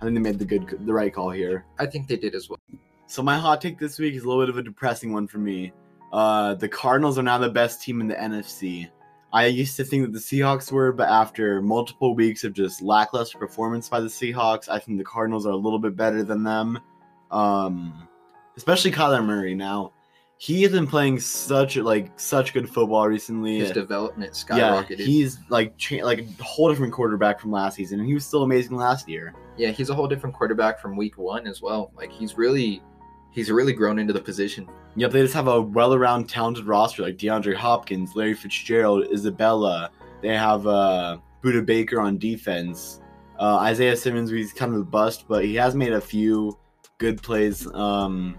[0.00, 1.64] I think they made the good, the right call here.
[1.78, 2.60] I think they did as well.
[3.06, 5.38] So my hot take this week is a little bit of a depressing one for
[5.38, 5.72] me.
[6.12, 8.88] Uh, the Cardinals are now the best team in the NFC.
[9.36, 13.36] I used to think that the Seahawks were, but after multiple weeks of just lackluster
[13.36, 16.80] performance by the Seahawks, I think the Cardinals are a little bit better than them.
[17.30, 18.08] Um,
[18.56, 19.54] especially Kyler Murray.
[19.54, 19.92] Now,
[20.38, 23.58] he has been playing such like such good football recently.
[23.58, 25.00] His development yeah, skyrocketed.
[25.00, 28.42] he's like cha- like a whole different quarterback from last season, and he was still
[28.42, 29.34] amazing last year.
[29.58, 31.92] yeah, he's a whole different quarterback from week one as well.
[31.94, 32.82] Like he's really,
[33.32, 34.66] he's really grown into the position.
[34.96, 39.90] Yep, they just have a well-around, talented roster like DeAndre Hopkins, Larry Fitzgerald, Isabella.
[40.22, 43.00] They have uh, Budda Baker on defense.
[43.38, 46.58] Uh, Isaiah Simmons, he's kind of a bust, but he has made a few
[46.96, 47.66] good plays.
[47.74, 48.38] Um,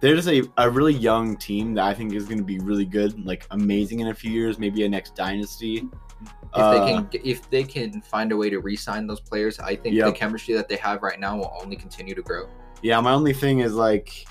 [0.00, 2.84] they're just a, a really young team that I think is going to be really
[2.84, 5.88] good, like amazing in a few years, maybe a next dynasty.
[6.20, 9.74] If Uh, they can, if they can find a way to re-sign those players, I
[9.74, 12.46] think the chemistry that they have right now will only continue to grow.
[12.82, 14.26] Yeah, my only thing is like,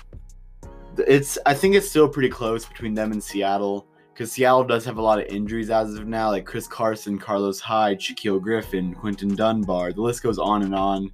[1.06, 4.98] it's I think it's still pretty close between them and Seattle because Seattle does have
[4.98, 9.34] a lot of injuries as of now, like Chris Carson, Carlos Hyde, Shaquill Griffin, Quinton
[9.34, 9.92] Dunbar.
[9.92, 11.10] The list goes on and on.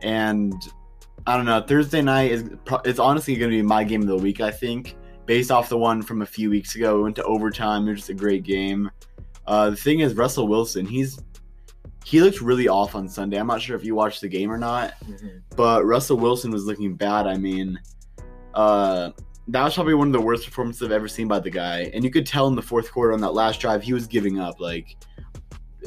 [0.00, 0.54] And
[1.26, 1.60] I don't know.
[1.60, 2.50] Thursday night is
[2.84, 4.40] it's honestly going to be my game of the week.
[4.40, 7.86] I think based off the one from a few weeks ago, it went to overtime.
[7.86, 8.90] It was just a great game.
[9.46, 11.18] Uh, the thing is, Russell Wilson, he's
[12.04, 13.38] he looked really off on Sunday.
[13.38, 14.94] I'm not sure if you watched the game or not
[15.56, 17.26] but Russell Wilson was looking bad.
[17.26, 17.78] I mean,
[18.54, 19.10] uh,
[19.48, 21.90] that was probably one of the worst performances I've ever seen by the guy.
[21.92, 24.38] And you could tell in the fourth quarter on that last drive, he was giving
[24.38, 24.60] up.
[24.60, 24.96] Like,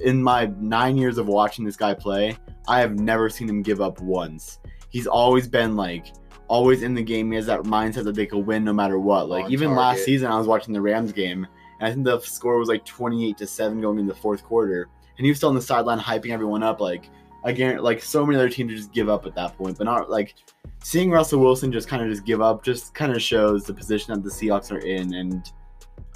[0.03, 3.81] in my nine years of watching this guy play, I have never seen him give
[3.81, 4.59] up once.
[4.89, 6.07] He's always been like,
[6.47, 7.31] always in the game.
[7.31, 9.29] He has that mindset that they could win no matter what.
[9.29, 11.47] Like, even last season, I was watching the Rams game,
[11.79, 14.89] and I think the score was like 28 to 7 going in the fourth quarter.
[15.17, 17.09] And he was still on the sideline hyping everyone up, like,
[17.43, 20.35] again, like so many other teams just give up at that point, but not like
[20.83, 24.13] seeing Russell Wilson just kind of just give up just kind of shows the position
[24.13, 25.13] that the Seahawks are in.
[25.13, 25.51] And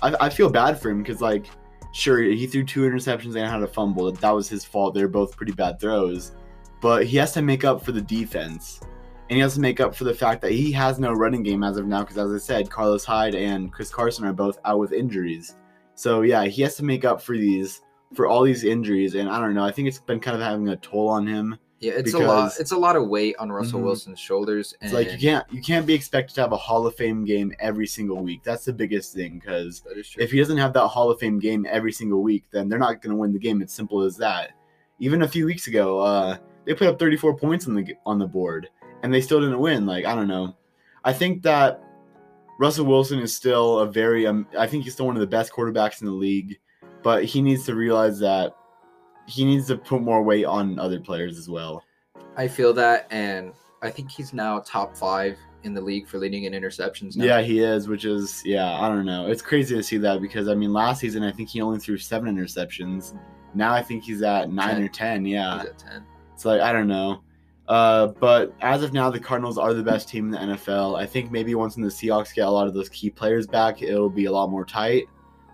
[0.02, 1.48] I, I feel bad for him because like,
[1.94, 4.12] sure he threw two interceptions and had a fumble.
[4.12, 4.94] That was his fault.
[4.94, 6.34] They're both pretty bad throws,
[6.82, 8.82] but he has to make up for the defense,
[9.30, 11.64] and he has to make up for the fact that he has no running game
[11.64, 12.02] as of now.
[12.02, 15.56] Because as I said, Carlos Hyde and Chris Carson are both out with injuries.
[15.96, 17.82] So yeah, he has to make up for these
[18.14, 19.66] for all these injuries, and I don't know.
[19.66, 21.58] I think it's been kind of having a toll on him.
[21.80, 22.54] Yeah, it's a lot.
[22.60, 23.84] It's a lot of weight on Russell Mhm.
[23.84, 24.74] Wilson's shoulders.
[24.82, 27.24] And It's like you can't you can't be expected to have a Hall of Fame
[27.24, 28.42] game every single week.
[28.44, 30.24] That's the biggest thing because That is true.
[30.24, 33.02] if he doesn't have that Hall of Fame game every single week, then they're not
[33.02, 33.62] going to win the game.
[33.62, 34.52] It's simple as that.
[35.00, 38.26] Even a few weeks ago, uh, they put up 34 points on the on the
[38.28, 38.70] board,
[39.04, 39.86] and they still didn't win.
[39.86, 40.56] Like I don't know.
[41.04, 41.84] I think that
[42.60, 44.26] Russell Wilson is still a very.
[44.26, 46.58] Um, I think he's still one of the best quarterbacks in the league,
[47.04, 48.56] but he needs to realize that
[49.28, 51.84] he needs to put more weight on other players as well.
[52.36, 56.46] I feel that, and I think he's now top five in the league for leading
[56.46, 57.16] in interceptions.
[57.16, 57.26] Now.
[57.26, 59.28] Yeah, he is, which is yeah, I don't know.
[59.28, 61.98] It's crazy to see that because I mean, last season I think he only threw
[61.98, 63.18] seven interceptions.
[63.54, 64.84] Now I think he's at nine Ten.
[64.84, 65.26] or ten.
[65.26, 66.06] Yeah, he's at ten.
[66.34, 67.22] it's like I don't know.
[67.68, 70.98] Uh, but as of now, the Cardinals are the best team in the NFL.
[70.98, 73.82] I think maybe once when the Seahawks get a lot of those key players back,
[73.82, 75.08] it'll be a lot more tight.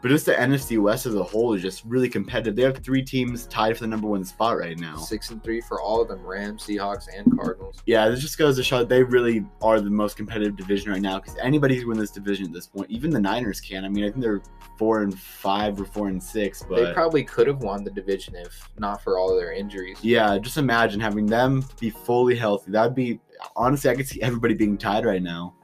[0.03, 2.57] But just the NFC West as a whole is just really competitive.
[2.57, 4.97] They have three teams tied for the number one spot right now.
[4.97, 7.81] Six and three for all of them: Rams, Seahawks, and Cardinals.
[7.85, 11.01] Yeah, this just goes to show that they really are the most competitive division right
[11.01, 12.91] now because anybody can win this division at this point.
[12.91, 13.85] Even the Niners can.
[13.85, 14.41] I mean, I think they're
[14.77, 16.83] four and five or four and six, but.
[16.83, 19.99] they probably could have won the division if not for all of their injuries.
[20.01, 22.71] yeah, just imagine having them be fully healthy.
[22.71, 23.21] That'd be
[23.55, 25.55] honestly, I could see everybody being tied right now.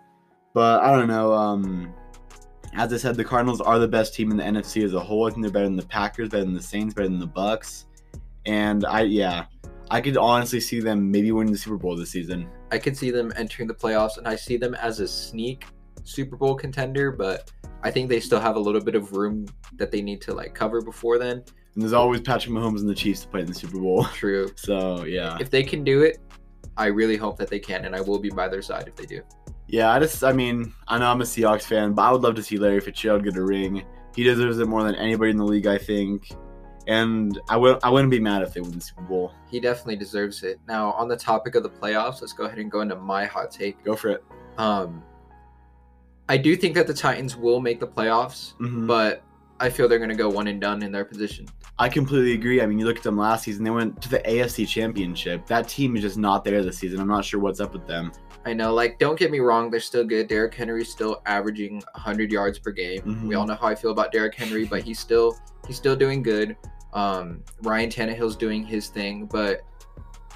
[0.54, 1.34] But I don't know.
[1.34, 1.94] Um,
[2.74, 5.28] as I said, the Cardinals are the best team in the NFC as a whole.
[5.28, 7.86] I think they're better than the Packers, better than the Saints, better than the Bucs.
[8.46, 9.46] And I, yeah,
[9.92, 12.48] I could honestly see them maybe winning the Super Bowl this season.
[12.72, 15.66] I could see them entering the playoffs, and I see them as a sneak
[16.04, 17.12] Super Bowl contender.
[17.12, 17.52] But
[17.84, 20.54] I think they still have a little bit of room that they need to like
[20.54, 21.44] cover before then.
[21.74, 24.04] And there's always Patrick Mahomes and the Chiefs to play in the Super Bowl.
[24.14, 24.52] True.
[24.56, 26.18] So yeah, If they can do it,
[26.78, 29.06] I really hope that they can, and I will be by their side if they
[29.06, 29.22] do.
[29.70, 29.92] Yeah.
[29.92, 32.44] I just, I mean, I know I'm a Seahawks fan, but I would love to
[32.44, 33.84] see Larry Fitzgerald get a ring.
[34.16, 36.30] He deserves it more than anybody in the league, I think.
[36.88, 39.32] And I will, I wouldn't be mad if they win the Super Bowl.
[39.50, 40.60] He definitely deserves it.
[40.68, 43.52] Now, on the topic of the playoffs, let's go ahead and go into my hot
[43.52, 43.84] take.
[43.84, 44.24] Go for it.
[44.58, 45.04] Um,
[46.28, 48.88] I do think that the Titans will make the playoffs, Mhm.
[48.88, 49.24] but
[49.60, 51.48] I feel they're going to go one and done in their position.
[51.78, 52.62] I completely agree.
[52.62, 55.46] I mean, you look at them last season; they went to the AFC Championship.
[55.48, 57.00] That team is just not there this season.
[57.00, 58.12] I'm not sure what's up with them.
[58.46, 60.28] I know, like, don't get me wrong, they're still good.
[60.28, 63.02] Derrick Henry's still averaging 100 yards per game.
[63.02, 63.28] Mhm.
[63.28, 66.24] We all know how I feel about Derrick Henry, but he's still he's still doing
[66.24, 66.56] good.
[66.94, 69.62] Um, Ryan Tannehill's doing his thing, but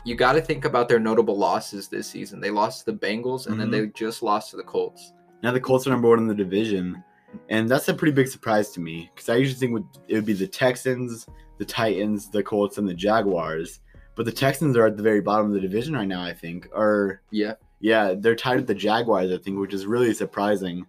[0.06, 2.40] you got to think about their notable losses this season.
[2.40, 3.72] They lost to the Bengals, and then Mhm.
[3.72, 5.14] they just lost to the Colts.
[5.42, 7.02] Now the Colts are number one in the division,
[7.50, 10.34] and that's a pretty big surprise to me because I usually think it would be
[10.34, 11.26] the Texans,
[11.58, 13.80] the Titans, the Colts, and the Jaguars.
[14.16, 16.22] But the Texans are at the very bottom of the division right now.
[16.22, 17.54] I think, or Yeah.
[17.84, 19.32] Yeah, they're tied with the Jaguars.
[19.32, 20.86] I think, which is really surprising.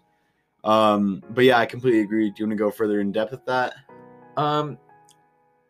[0.63, 2.31] Um, but yeah, I completely agree.
[2.31, 3.75] Do you want to go further in depth with that?
[4.37, 4.79] Um,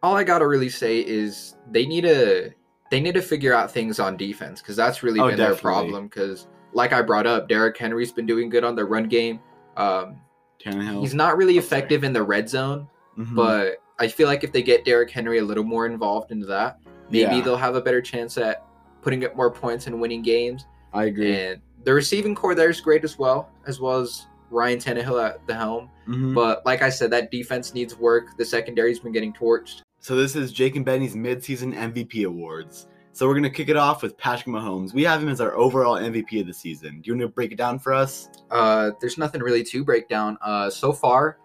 [0.02, 2.50] all I gotta really say is they need to
[2.90, 6.04] they need to figure out things on defense because that's really Oh, been their problem.
[6.04, 9.40] Because like I brought up, Derrick Henry's been doing good on the run game.
[9.76, 10.20] Um,
[10.62, 11.00] Tannehill.
[11.00, 12.87] he's not really effective in the red zone,
[13.18, 13.34] Mhm.
[13.34, 16.78] but I feel like if they get Derrick Henry a little more involved into that,
[17.10, 17.40] maybe Yeah.
[17.40, 18.64] they'll have a better chance at
[19.02, 20.66] putting up more points and winning games.
[20.94, 21.35] I agree.
[21.38, 25.46] And the receiving corps there is great as well, as well as Ryan Tannehill at
[25.46, 25.90] the helm.
[26.09, 26.35] Mhm.
[26.35, 28.37] But like I said, that defense needs work.
[28.38, 29.80] The secondary's been getting torched.
[30.00, 32.87] So this is Jake and Benny's midseason MVP awards.
[33.12, 34.92] So we're gonna kick it off with Patrick Mahomes.
[34.92, 37.00] We have him as our overall MVP of the season.
[37.00, 38.28] Do you want to break it down for us?
[38.50, 40.37] Uh, there's nothing really to break down.
[40.42, 41.38] Uh, so far,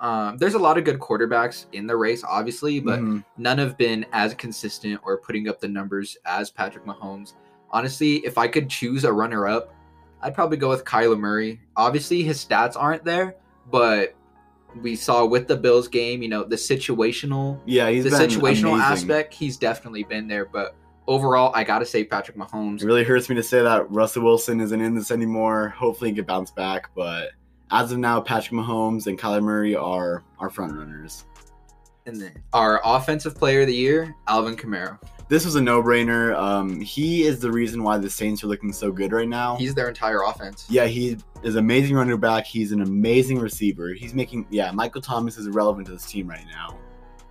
[0.00, 3.24] um, there's a lot of good quarterbacks in the race, obviously, but Mhm.
[3.38, 7.34] none have been as consistent or putting up the numbers as Patrick Mahomes.
[7.76, 9.70] Honestly, if I could choose a runner-up,
[10.22, 11.60] I'd probably go with Kyler Murray.
[11.76, 13.36] Obviously, his stats aren't there,
[13.70, 14.14] but
[14.80, 18.80] we saw with the Bills game, you know, the situational, yeah, he's the situational amazing.
[18.80, 20.46] aspect, he's definitely been there.
[20.46, 20.74] But
[21.06, 22.80] overall, I gotta say Patrick Mahomes.
[22.80, 25.74] It really hurts me to say that Russell Wilson isn't in this anymore.
[25.76, 26.88] Hopefully, he can bounce back.
[26.94, 27.32] But
[27.70, 31.26] as of now, Patrick Mahomes and Kyler Murray are our front runners.
[32.06, 34.98] And then our offensive player of the year, Alvin Kamara.
[35.28, 36.36] This was a no-brainer.
[36.36, 39.56] Um, he is the reason why the Saints are looking so good right now.
[39.56, 40.66] He's their entire offense.
[40.70, 42.46] yeah, he is amazing running back.
[42.46, 43.92] He's an amazing receiver.
[43.92, 44.70] He's making yeah.
[44.70, 46.78] Michael Thomas is relevant to this team right now.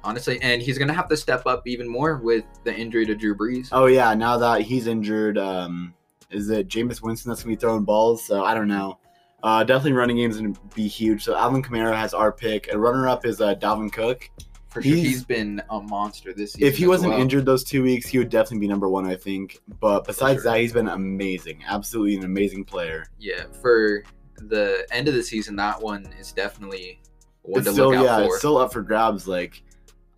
[0.03, 3.33] honestly, and he's gonna have to step up even more with the injury to Drew
[3.33, 3.69] Brees.
[3.71, 5.93] Oh yeah, now that he's injured, um,
[6.31, 8.25] is it Jameis Winston that's gonna be throwing balls?
[8.25, 8.99] So I don't know.
[9.45, 11.23] Uh, definitely running games going to be huge.
[11.23, 12.67] So Alvin Kamara has our pick.
[12.67, 14.27] And runner up is uh, Dalvin Cook.
[14.75, 16.67] For sure, He's- he's been a monster this season.
[16.67, 17.21] If he wasn't well.
[17.21, 19.61] injured those two weeks, he would definitely be number one, I think.
[19.79, 20.51] But besides sure.
[20.51, 21.63] that, he's been amazing.
[21.65, 23.05] Absolutely an amazing player.
[23.17, 24.03] yeah, for
[24.37, 26.99] the end of the season, that one is definitely
[27.43, 28.23] one it's to still look out yeah, for.
[28.25, 29.29] it's still up for grabs.
[29.29, 29.63] Like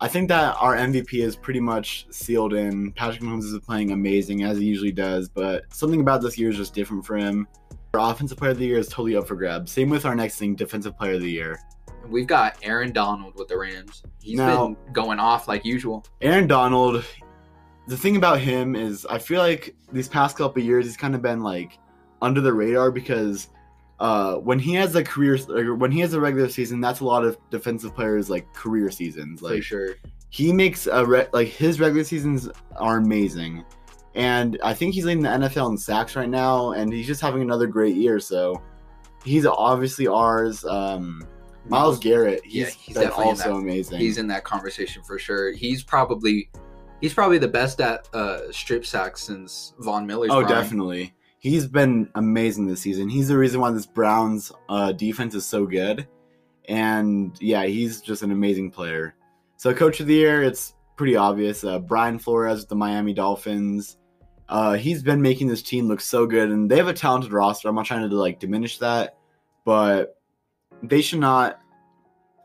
[0.00, 2.90] I think that our MVP is pretty much sealed in.
[2.92, 6.56] Patrick Mahomes is playing amazing as he usually does, but something about this year is
[6.56, 7.46] just different for him.
[7.94, 9.70] Our offensive player of the year is totally up for grabs.
[9.70, 11.60] Same with our next thing, defensive player of the year.
[12.08, 14.02] We've got Aaron Donald with the Rams.
[14.22, 16.04] He's Now- been going off like usual.
[16.20, 17.04] Aaron Donald,
[17.86, 21.14] the thing about him is I feel like these past couple of years he's kind
[21.14, 21.78] of been like
[22.20, 23.48] under the radar because
[24.00, 25.36] uh, when he has a career
[25.74, 29.42] when he has a regular season, that's a lot of defensive players like career seasons.
[29.42, 29.88] Like for sure.
[30.30, 33.64] he makes a re- like his regular seasons are amazing,
[34.14, 37.42] and I think he's leading the NFL in sacks right now, and he's just having
[37.42, 38.20] another great year.
[38.20, 38.62] So
[39.24, 40.64] he's obviously ours.
[40.64, 41.22] Um,
[41.66, 43.98] Myles Garrett, he's, Yeah, he's been also that- amazing.
[43.98, 45.52] He's in that conversation for sure.
[45.52, 46.50] He's probably
[47.00, 50.30] he's probably the best at uh, strip sacks since Von Miller's.
[50.30, 50.48] Oh, prime.
[50.48, 51.14] definitely.
[51.40, 53.08] He's been amazing this season.
[53.08, 56.08] He's the reason why this Browns uh, defense is so good.
[56.68, 59.14] And yeah, he's just an amazing player.
[59.56, 61.64] So, coach of the year, it's pretty obvious.
[61.64, 63.96] Uh, Brian Flores with the Miami Dolphins.
[64.48, 67.68] Uh, he's been making this team look so good, and they have a talented roster.
[67.68, 69.16] I'm not trying to like diminish that,
[69.64, 70.17] but
[70.82, 71.60] they should not.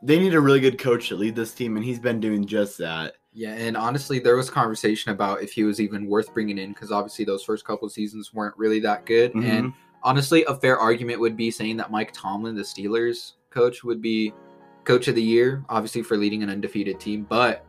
[0.02, 2.78] They need a really good coach to lead this team, and he's been doing just
[2.78, 3.14] that.
[3.32, 6.92] Yeah, and honestly, there was conversation about if he was even worth bringing in because
[6.92, 9.32] obviously those first couple seasons weren't really that good.
[9.32, 9.44] Mhm.
[9.44, 9.72] And
[10.04, 14.32] honestly, a fair argument would be saying that Mike Tomlin, the Steelers coach, would be
[14.84, 17.26] coach of the year, obviously for leading an undefeated team.
[17.28, 17.64] But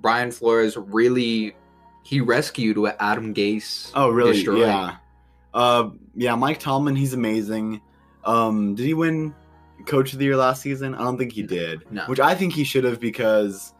[0.00, 1.54] Brian Flores really
[2.02, 3.92] he rescued what Adam Gase.
[3.94, 4.32] Oh, really?
[4.32, 4.58] destroyed.
[4.58, 4.96] Yeah.
[5.54, 6.34] Uh, yeah.
[6.34, 7.80] Mike Tomlin, he's amazing.
[8.24, 9.34] Um, did he win
[9.86, 10.94] Coach of the Year last season?
[10.94, 11.90] I don't think he did.
[11.90, 12.04] No.
[12.06, 13.74] Which I think he should have because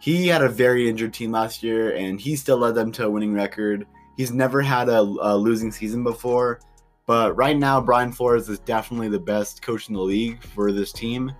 [0.00, 3.10] he had a very injured team last year, and he still led them to a
[3.10, 3.86] winning record.
[4.16, 6.60] He's never had a, a losing season before,
[7.06, 10.92] but right now Brian Flores is definitely the best coach in the league for this
[10.92, 11.32] team,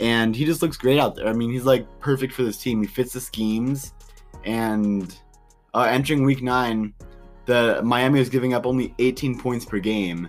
[0.00, 1.28] and he just looks great out there.
[1.28, 2.80] I mean, he's like perfect for this team.
[2.80, 3.92] He fits the schemes,
[4.44, 5.16] and
[5.72, 6.94] uh, entering Week Nine,
[7.46, 10.28] the Miami is giving up only 18 points per game,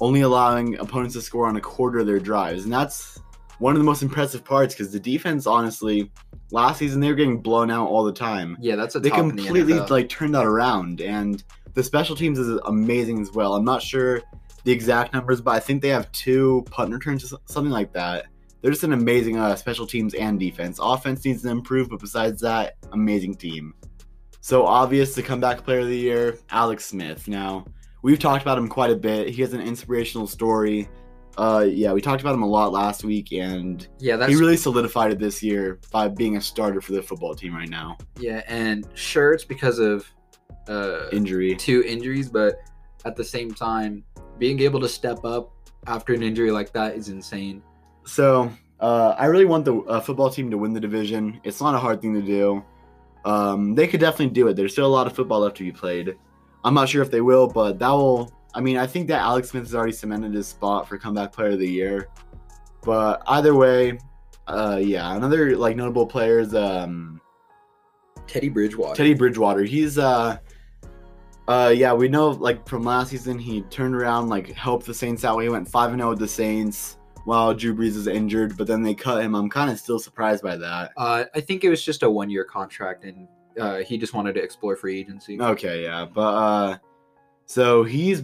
[0.00, 3.20] only allowing opponents to score on a quarter of their drives, and that's
[3.58, 6.10] one of the most impressive parts because the defense, honestly,
[6.50, 8.56] last season they were getting blown out all the time.
[8.60, 9.90] Yeah, that's a They the completely NFL.
[9.90, 11.42] like turned that around, and
[11.74, 13.54] the special teams is amazing as well.
[13.54, 14.22] I'm not sure
[14.64, 18.26] the exact numbers, but I think they have two punt returns, something like that.
[18.60, 20.78] They're just an amazing uh, special teams and defense.
[20.82, 23.74] Offense needs to improve, but besides that, amazing team.
[24.42, 27.26] So obvious the comeback player of the year, Alex Smith.
[27.28, 27.64] Now
[28.02, 29.28] we've talked about him quite a bit.
[29.28, 30.88] He has an inspirational story.
[31.38, 34.56] Uh, yeah, we talked about him a lot last week, and yeah, that's he really
[34.56, 37.96] solidified it this year by being a starter for the football team right now.
[38.18, 40.06] yeah, and sure it's because of
[40.68, 41.54] uh Injury.
[41.56, 42.60] two injuries, but
[43.04, 44.04] at the same time,
[44.38, 45.52] being able to step up
[45.86, 47.62] after an injury like that is insane.
[48.04, 51.40] So uh, I really want the uh, football team to win the division.
[51.44, 52.62] It's not a hard thing to do.
[53.24, 54.56] Um, they could definitely do it.
[54.56, 56.16] There's still a lot of football left to be played.
[56.64, 58.32] I'm not sure if they will, but that will.
[58.54, 61.50] I mean, I think that Alex Smith has already cemented his spot for comeback player
[61.50, 62.08] of the year.
[62.82, 63.98] But either way,
[64.46, 67.20] uh, yeah, another like notable player is um,
[68.30, 68.94] Teddy Bridgewater.
[68.94, 69.62] Teddy Bridgewater.
[69.64, 70.38] He's uh
[71.48, 75.24] uh yeah, we know like from last season he turned around like helped the Saints
[75.24, 75.38] out.
[75.38, 78.82] He went 5 and 0 with the Saints while Drew Brees is injured, but then
[78.82, 79.34] they cut him.
[79.34, 80.92] I'm kind of still surprised by that.
[80.96, 84.42] Uh, I think it was just a one-year contract, and uh, he just wanted to
[84.42, 85.40] explore free agency.
[85.40, 86.06] Okay, yeah.
[86.06, 86.78] But uh
[87.46, 88.22] so he's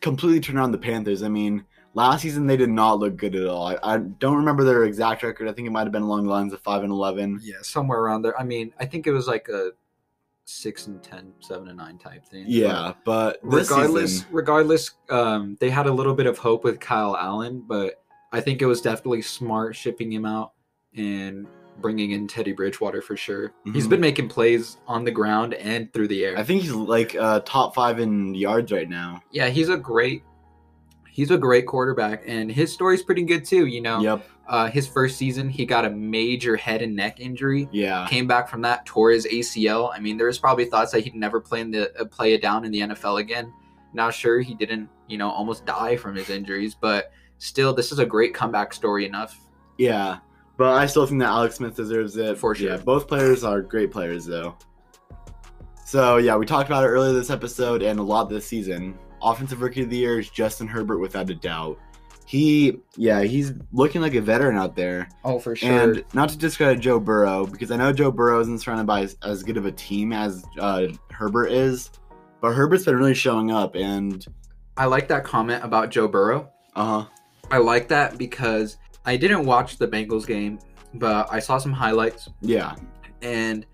[0.00, 1.22] completely turned around the Panthers.
[1.22, 3.66] I mean, last season they did not look good at all.
[3.68, 5.48] I, I don't remember their exact record.
[5.48, 7.40] I think it might have been along the lines of 5 and 11.
[7.42, 8.38] Yeah, somewhere around there.
[8.38, 9.70] I mean, I think it was like a
[10.44, 12.44] six and 10, 7 and nine type thing.
[12.46, 16.78] Yeah, but But regardless, season- regardless, um, they had a little bit of hope with
[16.80, 20.52] Kyle Allen, but I think it was definitely smart shipping him out
[20.94, 21.46] and
[21.80, 23.52] bringing in Teddy Bridgewater for sure.
[23.64, 23.90] He's Mhm.
[23.90, 26.38] been making plays on the ground and through the air.
[26.38, 29.22] I think he's like uh top 5 in yards right now.
[29.30, 30.22] yeah, he's a great
[31.10, 34.00] he's a great quarterback and his story's pretty good too, you know.
[34.00, 34.28] Yep.
[34.48, 37.68] Uh, his first season he got a major head and neck injury.
[37.72, 38.06] Yeah.
[38.10, 39.90] Came back from that, tore his ACL.
[39.94, 42.42] I mean, there was probably thoughts that he'd never play in the uh, play it
[42.42, 43.52] down in the NFL again.
[43.94, 48.00] Now, sure, he didn't, you know, almost die from his injuries, but still, this is
[48.00, 49.40] a great comeback story enough.
[49.78, 50.18] Yeah,
[50.56, 52.38] but I still think that Alex Smith deserves it.
[52.38, 52.70] For sure.
[52.70, 54.56] Yeah, both players are great players, though.
[55.84, 58.98] So, yeah, we talked about it earlier this episode and a lot this season.
[59.22, 61.78] Offensive Rookie of the Year is Justin Herbert without a doubt.
[62.26, 65.08] he yeah he's looking like a veteran out there.
[65.24, 65.70] Oh, for sure.
[65.70, 69.16] And not to discredit Joe Burrow because I know Joe Burrow isn't surrounded by as,
[69.22, 71.90] as good of a team as uh, Herbert is,
[72.40, 74.24] but Herbert's been really showing up and
[74.76, 76.50] I like that comment about Joe Burrow.
[76.74, 77.08] uh huh
[77.50, 80.58] I like that because I didn't watch the Bengals game,
[80.94, 82.74] but I saw some highlights yeah
[83.22, 83.66] and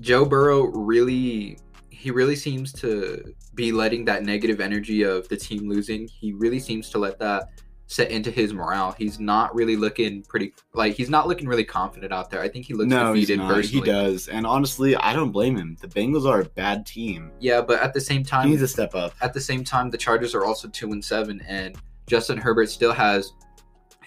[0.00, 1.58] Joe Burrow really
[1.90, 6.06] he really seems to be letting that negative energy of the team losing.
[6.06, 7.48] He really seems to let that
[7.88, 8.92] set into his morale.
[8.92, 12.40] He's not really looking pretty like he's not looking really confident out there.
[12.40, 13.64] I think he looks no he's defeated not.
[13.64, 15.76] he does and honestly I don't blame him.
[15.80, 17.32] The Bengals are a bad team.
[17.40, 19.14] Yeah, but at the same time He needs to step up.
[19.20, 22.92] at the same time the Chargers are also 2 and 7 and Justin Herbert still
[22.92, 23.32] has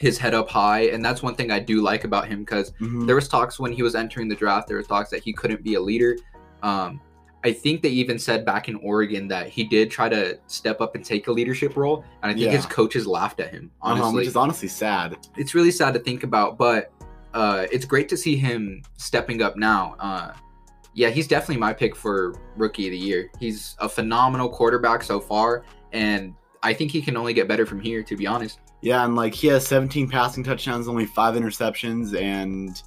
[0.01, 3.05] his head up high and that's one thing I do like about him cuz Mhm.
[3.07, 5.63] there was talks when he was entering the draft there was talks that he couldn't
[5.63, 6.17] be a leader
[6.63, 6.99] um,
[7.43, 10.93] i think they even said back in oregon that he did try to step up
[10.95, 12.51] and take a leadership role and i think Yeah.
[12.51, 15.17] his coaches laughed at him honestly Uh-huh, which is honestly sad.
[15.37, 16.91] it's really sad to think about but
[17.33, 20.33] uh, it's great to see him stepping up now uh,
[20.93, 25.19] yeah he's definitely my pick for rookie of the year he's a phenomenal quarterback so
[25.19, 29.05] far and i think he can only get better from here to be honest Yeah,
[29.05, 32.81] and like he has 17 passing touchdowns, only five interceptions, and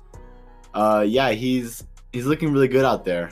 [0.74, 3.30] uh, yeah, he's he's looking really good out there.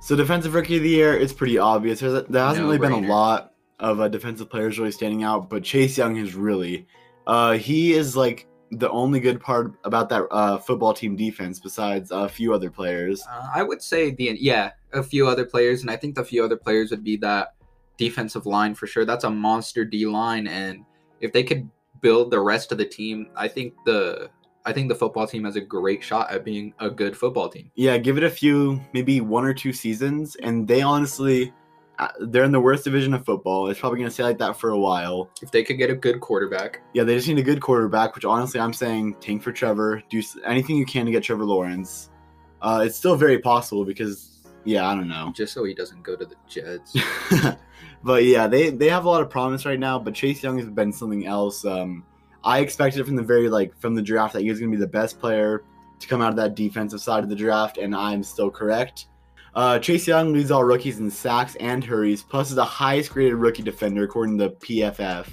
[0.00, 2.00] So defensive rookie of the year, it's pretty obvious.
[2.00, 5.62] There's, there hasn't really been a lot of uh, defensive players really standing out, but
[5.62, 6.86] Chase Young is really.
[7.26, 12.10] Uh, he is like the only good part about that uh, football team defense, besides
[12.10, 13.22] a few other players.
[13.30, 16.44] Uh, I would say the yeah, a few other players, and I think the few
[16.44, 17.54] other players would be that
[17.96, 19.04] defensive line for sure.
[19.04, 20.84] That's a monster D line, and
[21.20, 21.68] if they could
[22.00, 24.30] build the rest of the team, I think the
[24.66, 27.70] I think the football team has a great shot at being a good football team.
[27.74, 31.54] Yeah, give it a few, maybe one or two seasons, and they honestly,
[31.98, 33.68] uh, they're in the worst division of football.
[33.68, 35.30] It's probably gonna stay like that for a while.
[35.40, 38.24] If they could get a good quarterback, Yeah, they just need a good quarterback, which
[38.26, 40.02] honestly I'm saying tank for Trevor.
[40.10, 42.10] Do anything you can to get Trevor Lawrence.
[42.60, 45.32] Uh, it's still very possible because, yeah, I don't know.
[45.34, 46.94] just so he doesn't go to the Jets.
[48.02, 50.68] but yeah, they, they have a lot of promise right now, but Chase Young has
[50.68, 51.64] been something else.
[51.64, 52.04] Um,
[52.44, 54.80] I expected from the very, like, from the draft that he was going to be
[54.80, 55.62] the best player
[56.00, 59.06] to come out of that defensive side of the draft, and I'm still correct.
[59.54, 63.34] Uh, Chase Young leads all rookies in sacks and hurries, plus is the highest graded
[63.34, 65.26] rookie defender according to PFF.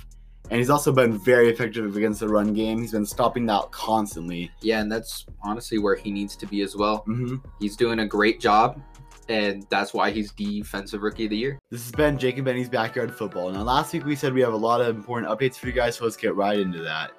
[0.50, 2.80] And he's also been very effective against the run game.
[2.80, 4.52] He's been stopping that constantly.
[4.62, 6.98] yeah, and that's honestly where he needs to be as well.
[7.06, 8.82] hmm He's doing a great job,
[9.30, 11.60] and that's why he's defensive rookie of the year.
[11.72, 13.52] This has been Jake and Benny's Backyard Football.
[13.52, 15.98] Now, last week we said we have a lot of important updates for you guys,
[15.98, 17.12] so let's get right into that.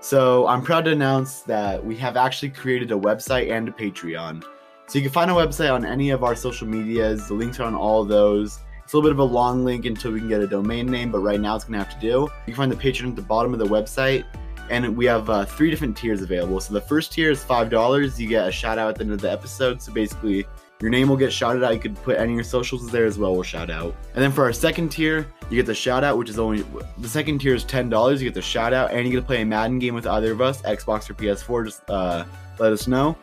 [0.00, 4.44] So, I'm proud to announce that we have actually created a website and a Patreon.
[4.86, 7.26] So, you can find our website on any of our social medias.
[7.26, 8.60] The links are on all those.
[8.84, 11.10] It's a little bit of a long link until we can get a domain name,
[11.10, 12.28] but right now it's going to have to do.
[12.46, 14.24] You can find the Patreon at the bottom of the website.
[14.70, 16.60] And we have uh, three different tiers available.
[16.60, 18.18] So, the first tier is $5.
[18.18, 19.82] You get a shout out at the end of the episode.
[19.82, 20.46] So, basically,
[20.80, 21.74] your name will get shouted out.
[21.74, 23.34] You could put any of your socials there as well.
[23.34, 23.94] We'll shout out.
[24.14, 26.64] And then for our second tier, you get the shout out, which is only
[26.98, 28.22] the second tier is ten dollars.
[28.22, 30.32] You get the shout out, and you get to play a Madden game with either
[30.32, 31.64] of us, Xbox or PS4.
[31.64, 32.24] Just uh,
[32.58, 33.16] let us know.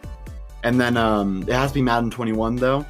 [0.63, 2.85] And then um, it has to be Madden 21 though.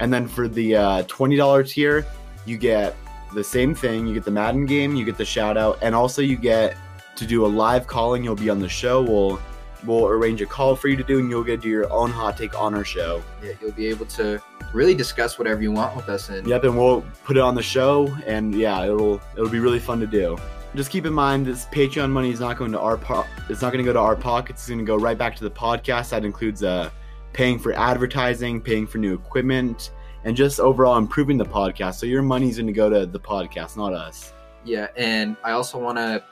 [0.00, 2.04] And then for the uh, twenty dollar tier,
[2.44, 2.96] you get
[3.34, 4.06] the same thing.
[4.06, 6.76] You get the Madden game, you get the shout out, and also you get
[7.16, 8.24] to do a live calling.
[8.24, 9.02] You'll be on the show.
[9.02, 9.40] We'll
[9.84, 12.10] we'll arrange a call for you to do, and you'll get to do your own
[12.10, 13.22] hot take on our show.
[13.42, 14.40] Yeah, you'll be able to
[14.72, 17.62] really discuss whatever you want with us and Yep, and we'll put it on the
[17.62, 20.38] show, and yeah, it'll it'll be really fun to do.
[20.74, 23.72] Just keep in mind, this Patreon money is not going to our po- It's not
[23.72, 24.62] going to go to our pockets.
[24.62, 26.10] It's going to go right back to the podcast.
[26.10, 26.88] That includes uh,
[27.34, 29.90] paying for advertising, paying for new equipment,
[30.24, 31.96] and just overall improving the podcast.
[31.96, 34.32] So your money's going to go to the podcast, not us.
[34.64, 36.24] Yeah, and I also want to,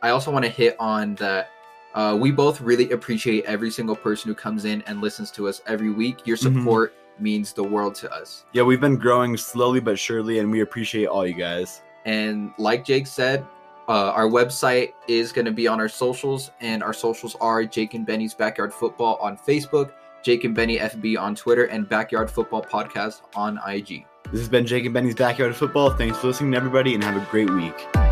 [0.00, 1.50] I also want to hit on that.
[1.94, 5.62] Uh, we both really appreciate every single person who comes in and listens to us
[5.66, 6.26] every week.
[6.26, 6.58] Your Mhm.
[6.58, 8.44] support means the world to us.
[8.52, 11.82] Yeah, we've been growing slowly but surely, and we appreciate all you guys.
[12.04, 13.44] And like Jake said,
[13.88, 17.94] uh, our website is going to be on our socials, and our socials are Jake
[17.94, 19.90] and Benny's Backyard Football on Facebook,
[20.22, 24.04] Jake and Benny FB on Twitter, and Backyard Football Podcast on IG.
[24.30, 25.90] This has been Jake and Benny's Backyard Football.
[25.90, 28.07] Thanks for listening, everybody, and have a great week.